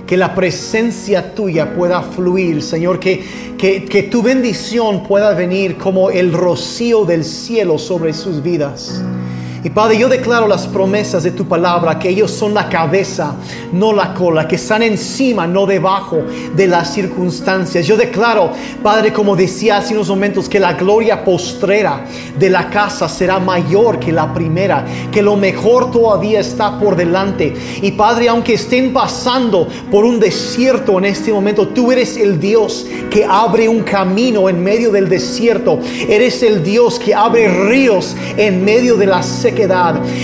Que 0.06 0.18
la 0.18 0.36
presencia 0.36 1.34
tuya 1.36 1.74
pueda 1.74 2.02
fluir, 2.02 2.62
Señor. 2.62 3.00
Que, 3.00 3.24
que, 3.58 3.86
que 3.86 4.04
tu 4.04 4.22
bendición 4.22 5.04
pueda 5.04 5.34
venir 5.34 5.78
como 5.78 6.10
el 6.10 6.34
rocío 6.34 7.06
del 7.06 7.24
cielo 7.24 7.78
sobre 7.78 8.14
sus 8.14 8.44
vidas. 8.44 9.02
Y 9.68 9.70
Padre, 9.70 9.98
yo 9.98 10.08
declaro 10.08 10.48
las 10.48 10.66
promesas 10.66 11.24
de 11.24 11.32
tu 11.32 11.46
palabra, 11.46 12.00
que 12.00 12.08
ellos 12.08 12.32
son 12.32 12.54
la 12.54 12.70
cabeza, 12.70 13.36
no 13.74 13.92
la 13.92 14.14
cola, 14.14 14.48
que 14.48 14.56
están 14.56 14.82
encima, 14.82 15.46
no 15.46 15.66
debajo 15.66 16.24
de 16.56 16.68
las 16.68 16.94
circunstancias. 16.94 17.86
Yo 17.86 17.98
declaro, 17.98 18.52
Padre, 18.82 19.12
como 19.12 19.36
decía 19.36 19.76
hace 19.76 19.94
unos 19.94 20.08
momentos, 20.08 20.48
que 20.48 20.58
la 20.58 20.72
gloria 20.72 21.22
postrera 21.26 22.06
de 22.40 22.50
la 22.50 22.70
casa 22.70 23.10
será 23.10 23.40
mayor 23.40 24.00
que 24.00 24.14
la 24.14 24.34
primera, 24.34 24.86
que 25.12 25.22
lo 25.22 25.36
mejor 25.36 25.92
todavía 25.92 26.40
está 26.40 26.80
por 26.80 26.96
delante. 26.96 27.54
Y 27.82 27.92
Padre, 27.92 28.30
aunque 28.30 28.54
estén 28.54 28.94
pasando 28.94 29.68
por 29.92 30.06
un 30.06 30.18
desierto 30.18 30.98
en 30.98 31.04
este 31.04 31.34
momento, 31.34 31.68
tú 31.68 31.92
eres 31.92 32.16
el 32.16 32.40
Dios 32.40 32.88
que 33.10 33.26
abre 33.26 33.68
un 33.68 33.84
camino 33.84 34.48
en 34.48 34.64
medio 34.64 34.94
del 34.94 35.10
desierto. 35.10 35.78
Eres 36.08 36.42
el 36.42 36.64
Dios 36.64 37.00
que 37.00 37.14
abre 37.14 37.50
ríos 37.68 38.16
en 38.38 38.64
medio 38.64 38.96
de 38.96 39.08
la 39.08 39.22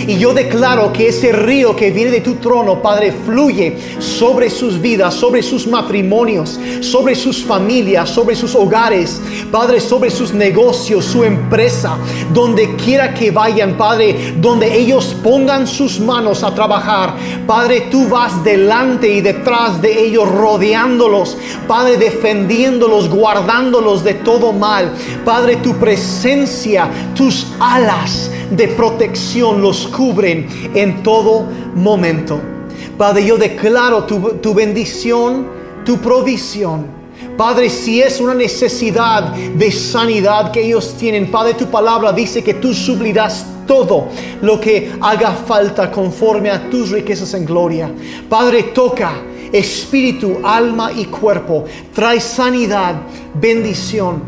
Y 0.07 0.17
yo 0.17 0.33
declaro 0.33 0.93
que 0.93 1.07
ese 1.07 1.31
río 1.31 1.75
que 1.75 1.89
viene 1.89 2.11
de 2.11 2.21
tu 2.21 2.35
trono, 2.35 2.81
Padre, 2.81 3.11
fluye 3.11 3.77
sobre 3.99 4.49
sus 4.49 4.79
vidas, 4.79 5.15
sobre 5.15 5.41
sus 5.41 5.65
matrimonios, 5.65 6.59
sobre 6.81 7.15
sus 7.15 7.43
familias, 7.43 8.09
sobre 8.09 8.35
sus 8.35 8.53
hogares, 8.53 9.19
Padre, 9.51 9.79
sobre 9.79 10.11
sus 10.11 10.33
negocios, 10.33 11.05
su 11.05 11.23
empresa, 11.23 11.97
donde 12.31 12.75
quiera 12.75 13.13
que 13.13 13.31
vayan, 13.31 13.75
Padre, 13.75 14.35
donde 14.37 14.77
ellos 14.77 15.15
pongan 15.23 15.65
sus 15.65 15.99
manos 15.99 16.43
a 16.43 16.53
trabajar. 16.53 17.15
Padre, 17.47 17.87
tú 17.89 18.07
vas 18.07 18.43
delante 18.43 19.11
y 19.11 19.21
detrás 19.21 19.81
de 19.81 20.05
ellos, 20.05 20.29
rodeándolos, 20.29 21.37
Padre, 21.67 21.97
defendiéndolos, 21.97 23.09
guardándolos 23.09 24.03
de 24.03 24.13
todo 24.13 24.53
mal. 24.53 24.91
Padre, 25.25 25.55
tu 25.57 25.75
presencia, 25.77 26.87
tus 27.15 27.47
alas 27.59 28.29
de 28.55 28.67
protección 28.69 29.61
los 29.61 29.87
cubren 29.87 30.47
en 30.73 31.03
todo 31.03 31.45
momento. 31.75 32.39
Padre, 32.97 33.25
yo 33.25 33.37
declaro 33.37 34.03
tu, 34.03 34.35
tu 34.35 34.53
bendición, 34.53 35.47
tu 35.83 35.97
provisión. 35.97 37.03
Padre, 37.37 37.69
si 37.69 38.01
es 38.01 38.19
una 38.19 38.35
necesidad 38.35 39.33
de 39.33 39.71
sanidad 39.71 40.51
que 40.51 40.61
ellos 40.61 40.95
tienen, 40.97 41.31
Padre, 41.31 41.55
tu 41.55 41.65
palabra 41.65 42.13
dice 42.13 42.43
que 42.43 42.55
tú 42.55 42.73
suplirás 42.73 43.45
todo 43.65 44.09
lo 44.41 44.59
que 44.59 44.91
haga 45.01 45.31
falta 45.31 45.89
conforme 45.89 46.51
a 46.51 46.69
tus 46.69 46.91
riquezas 46.91 47.33
en 47.33 47.45
gloria. 47.45 47.89
Padre, 48.29 48.63
toca 48.63 49.13
espíritu, 49.51 50.37
alma 50.43 50.91
y 50.91 51.05
cuerpo. 51.05 51.65
Trae 51.93 52.19
sanidad, 52.19 53.01
bendición 53.33 54.21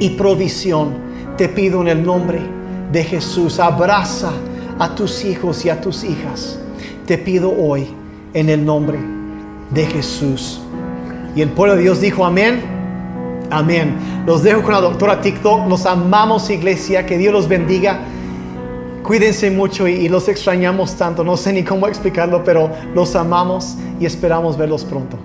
y 0.00 0.10
provisión. 0.10 1.04
Te 1.36 1.48
pido 1.48 1.82
en 1.82 1.88
el 1.88 2.04
nombre 2.04 2.53
de 2.94 3.04
Jesús. 3.04 3.60
Abraza 3.60 4.30
a 4.78 4.94
tus 4.94 5.24
hijos 5.24 5.64
y 5.66 5.68
a 5.68 5.80
tus 5.80 6.04
hijas. 6.04 6.58
Te 7.06 7.18
pido 7.18 7.52
hoy 7.54 7.88
en 8.32 8.48
el 8.48 8.64
nombre 8.64 8.98
de 9.70 9.84
Jesús. 9.84 10.60
Y 11.36 11.42
el 11.42 11.50
pueblo 11.50 11.76
de 11.76 11.82
Dios 11.82 12.00
dijo 12.00 12.24
amén. 12.24 12.62
Amén. 13.50 13.94
Los 14.24 14.42
dejo 14.42 14.62
con 14.62 14.72
la 14.72 14.80
doctora 14.80 15.20
TikTok. 15.20 15.68
Los 15.68 15.84
amamos, 15.84 16.48
iglesia. 16.48 17.04
Que 17.04 17.18
Dios 17.18 17.32
los 17.34 17.48
bendiga. 17.48 18.00
Cuídense 19.02 19.50
mucho 19.50 19.86
y, 19.86 19.92
y, 19.92 20.08
los 20.08 20.28
extrañamos 20.28 20.94
tanto. 20.94 21.24
No 21.24 21.36
sé 21.36 21.52
ni 21.52 21.62
cómo 21.62 21.86
explicarlo, 21.88 22.42
pero 22.42 22.70
los 22.94 23.14
amamos 23.14 23.76
y 24.00 24.06
esperamos 24.06 24.56
verlos 24.56 24.82
pronto. 24.84 25.18